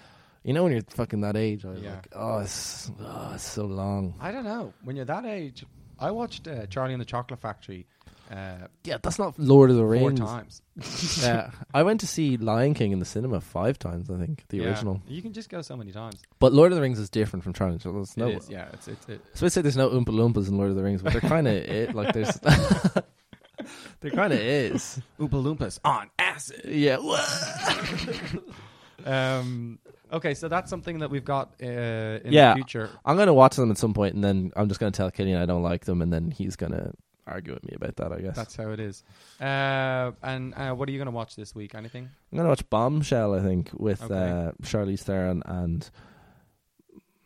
[0.47, 1.95] you know, when you're fucking that age, I was Yeah.
[1.97, 4.15] like, oh, it's, oh, it's so long.
[4.21, 4.73] I don't know.
[4.85, 5.65] When you're that age,
[5.99, 7.87] I watched uh, Charlie and the Chocolate Factory
[8.31, 10.19] uh, Yeah, that's not Lord of the four Rings.
[10.19, 10.61] times.
[11.23, 14.59] yeah, I went to see Lion King in the cinema five times, I think, the
[14.59, 14.65] Yeah.
[14.65, 15.01] original.
[15.07, 16.23] You can just go so many times.
[16.41, 17.79] But Lord of the Rings is different from Charlie.
[17.79, 18.69] So there's no, it is, yeah.
[18.73, 21.03] It's it's it, So I'd say there's no Oompa Loompas in Lord of the Rings,
[21.03, 21.95] but they're kind of it.
[21.95, 22.35] Like there's,
[24.01, 25.01] there kind of is.
[25.21, 26.63] Oompa Loompas on acid.
[26.67, 26.97] Yeah.
[29.05, 29.79] Um,
[30.13, 32.51] okay, so that's something that we've got uh, in Yeah.
[32.51, 32.91] the future.
[33.05, 35.47] I'm gonna watch them at some point, and then I'm just gonna tell Killian I
[35.47, 36.93] don't like them, and then he's gonna
[37.27, 38.13] argue with me about that.
[38.13, 39.03] I guess That's how it is.
[39.41, 41.75] Uh, and uh, what are you going to watch this week?
[41.75, 42.09] Anything?
[42.31, 43.35] I'm gonna watch Bombshell.
[43.35, 44.15] I think with Okay.
[44.15, 45.91] uh, Charlize Theron and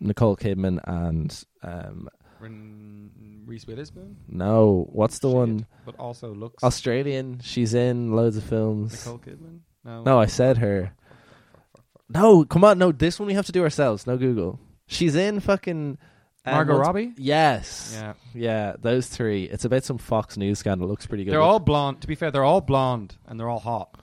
[0.01, 2.09] Nicole Kidman and um,
[3.45, 5.37] Reese Witherspoon, no, what's the Shit.
[5.37, 7.41] one but also looks Australian?
[7.43, 9.05] She's in loads of films.
[9.05, 9.59] Nicole Kidman.
[9.85, 10.93] No, No, I said her.
[12.13, 12.93] No, come on, no.
[12.93, 14.07] This one we have to do ourselves.
[14.07, 14.59] No Google.
[14.87, 15.99] She's in fucking
[16.45, 17.13] um, Margot what's- Robbie.
[17.17, 17.93] Yes.
[17.97, 19.45] Yeah, Yeah, those three.
[19.45, 20.89] It's about some Fox News scandal.
[20.89, 21.33] Looks pretty good.
[21.33, 22.01] they're all blonde.
[22.01, 23.97] To be fair, they're all blonde and they're all hot.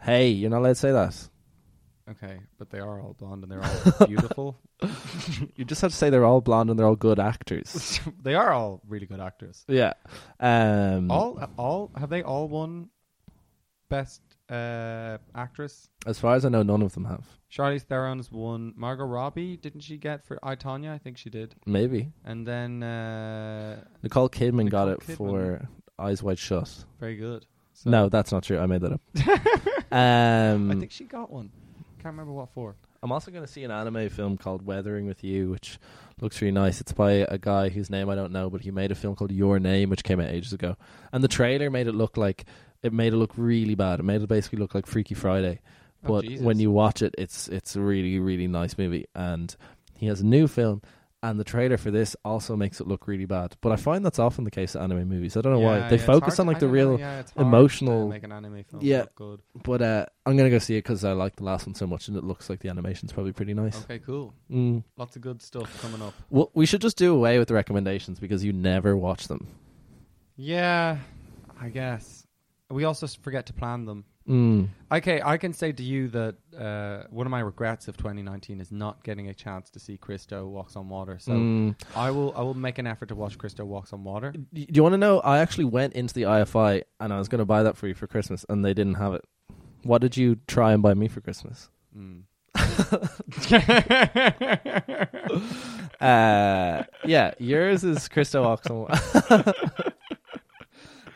[0.00, 1.28] Hey, you're not allowed to say that.
[2.10, 4.58] Okay, but they are all blonde and they're all beautiful.
[5.56, 8.00] You just have to say they're all blonde and they're all good actors.
[8.22, 9.62] they are all really good actors.
[9.68, 9.92] yeah.
[10.40, 12.88] Um, All, all have they all won
[13.90, 15.88] best uh, actress?
[16.06, 17.26] as far as I know, none of them have.
[17.50, 18.74] Charlize Theron's won.
[18.76, 20.92] Margot Robbie didn't she get for I Tonya?
[20.92, 21.54] I think she did.
[21.66, 25.16] Maybe And then uh, Nicole Kidman got it Kidman.
[25.16, 26.84] for Eyes Wide Shut.
[26.98, 27.46] very good.
[27.74, 28.58] So No, that's not true.
[28.58, 29.00] I made that up.
[29.92, 31.50] um, I think she got one.
[32.02, 32.76] Can't remember what for.
[33.02, 35.78] I'm also going to see an anime film called Weathering with You, which
[36.20, 36.80] looks really nice.
[36.80, 39.32] It's by a guy whose name I don't know, but he made a film called
[39.32, 40.76] Your Name, which came out ages ago.
[41.12, 42.44] And the trailer made it look like
[42.82, 44.00] it made it look really bad.
[44.00, 45.60] It made it basically look like Freaky Friday.
[46.04, 46.44] Oh, But Jesus.
[46.44, 49.06] when you watch it, it's it's a really really nice movie.
[49.14, 49.54] And
[49.94, 50.80] he has a new film,
[51.22, 53.54] and the trailer for this also makes it look really bad.
[53.60, 55.36] But I find that's often the case of anime movies.
[55.36, 58.08] I don't know Yeah, why they it's focus on like the real know, yeah, emotional-
[58.08, 59.00] make an anime film Yeah.
[59.00, 59.40] look good.
[59.62, 62.08] But uh, I'm gonna go see it because I like the last one so much,
[62.08, 63.76] and it looks like the animation's probably pretty nice.
[63.84, 64.32] Okay, cool.
[64.50, 64.84] Mm.
[64.96, 66.14] Lots of good stuff coming up.
[66.30, 69.48] Well, we should just do away with the recommendations because you never watch them.
[70.36, 70.96] Yeah,
[71.60, 72.19] I guess.
[72.70, 74.04] We also forget to plan them.
[74.28, 74.68] Mm.
[74.92, 78.70] Okay, I can say to you that uh, one of my regrets of 2019 is
[78.70, 81.18] not getting a chance to see Christo Walks on Water.
[81.18, 81.74] So Mm.
[81.96, 84.32] I will I will make an effort to watch Christo Walks on Water.
[84.32, 85.18] Do you want to know?
[85.20, 87.94] I actually went into the IFI and I was going to buy that for you
[87.94, 89.24] for Christmas, and they didn't have it.
[89.82, 91.70] What did you try and buy me for Christmas?
[91.96, 92.22] Mm.
[96.00, 98.86] Uh, yeah, yours is Christo walks on.
[98.88, 99.42] Wa-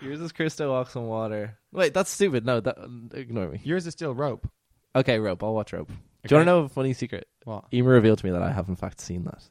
[0.04, 1.58] yours is Christo walks on water.
[1.72, 2.44] Wait, that's stupid.
[2.46, 2.76] No, that
[3.14, 3.60] ignore me.
[3.64, 4.48] Yours is still rope.
[4.94, 5.42] Okay, rope.
[5.42, 5.88] I'll watch rope.
[5.88, 5.94] Do
[6.30, 7.26] you want to know a funny secret?
[7.44, 7.64] What?
[7.72, 9.42] Emer revealed to me that I have in fact seen that.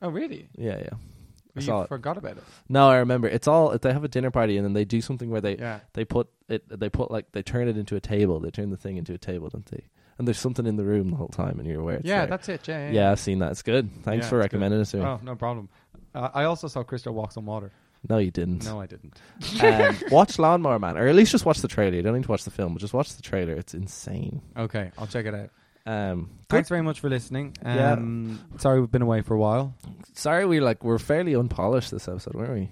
[0.00, 0.48] Oh, really?
[0.56, 0.88] Yeah, yeah.
[0.94, 1.88] I You saw it.
[1.88, 2.44] forgot about it.
[2.68, 3.28] No, I remember.
[3.28, 5.80] It's all they have a dinner party and then they do something where they Yeah.
[5.94, 8.40] they put it they put like they turn it into a table.
[8.40, 9.84] They turn the thing into a table, don't they?
[10.18, 11.96] and there's something in the room the whole time, and you're aware.
[11.96, 12.26] It's yeah, there.
[12.28, 12.66] that's it.
[12.66, 12.92] Yeah, yeah.
[12.92, 13.50] yeah, I've seen that.
[13.50, 13.90] It's good.
[14.02, 14.38] Thanks Yeah, for it's good.
[14.38, 15.02] recommending it to me.
[15.04, 15.68] Oh, no problem.
[16.14, 17.70] Uh, I also saw Crystal Walks on Water.
[18.08, 18.64] No, you didn't.
[18.64, 19.18] No, I didn't.
[19.62, 21.96] um, watch Lawnmower Man, or at least just watch the trailer.
[21.96, 23.54] You don't need to watch the film, but just watch the trailer.
[23.54, 24.42] It's insane.
[24.56, 25.50] Okay, I'll check it out.
[25.86, 27.56] Um, Thanks very much for listening.
[27.64, 27.92] Yeah.
[27.92, 29.74] Um, Sorry we've been away for a while.
[30.14, 32.70] sorry, we like we're fairly unpolished this episode, weren't we?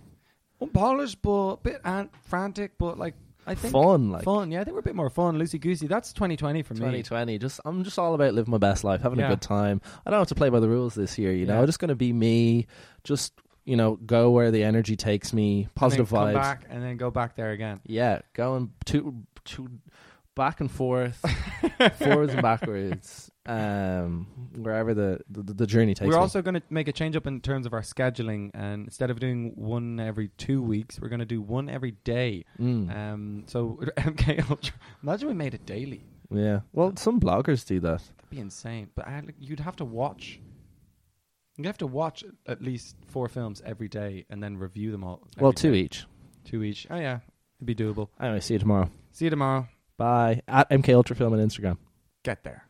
[0.61, 3.15] Unpolished, but a bit an- frantic, but like
[3.47, 4.51] I think Fun, like fun.
[4.51, 5.87] Yeah, I think we're a bit more fun, loosey goosey.
[5.87, 6.79] That's 2020 for me.
[6.81, 7.39] 2020.
[7.39, 9.27] Just I'm just all about living my best life, having Yeah.
[9.27, 9.81] a good time.
[10.07, 11.33] I don't have to play by the rules this year.
[11.33, 11.61] You know, Yeah.
[11.61, 12.67] I'm just going to be me.
[13.05, 13.35] Just
[13.65, 15.69] you know, go where the energy takes me.
[15.75, 16.35] Positive and vibes.
[16.35, 17.81] Back and then go back there again.
[17.87, 19.69] Yeah, going to to
[20.35, 21.25] back and forth,
[21.99, 26.21] forwards and backwards, um, wherever the the, the journey takes We're me.
[26.21, 29.21] also going to make a change up in terms of our scheduling, and instead of
[29.21, 32.45] doing one every two weeks, we're going to do one every day.
[32.61, 34.75] Mm, Um, so MK Ultra.
[35.03, 36.05] Imagine we made it daily.
[36.31, 36.61] yeah.
[36.73, 38.01] Well, some bloggers do that.
[38.17, 38.91] That'd be insane.
[38.95, 40.41] But I, you'd have to watch.
[41.57, 45.23] You'd have to watch at least four films every day and then review them all.
[45.39, 45.79] Well, two day.
[45.79, 46.07] each.
[46.45, 46.87] Two each.
[46.91, 47.21] Oh yeah,
[47.59, 48.09] it'd be doable.
[48.21, 48.91] Anyway, see you tomorrow.
[49.13, 49.69] See you tomorrow.
[49.97, 50.43] Bye.
[50.49, 51.79] At MK Ultra Film on Instagram.
[52.25, 52.65] Get there.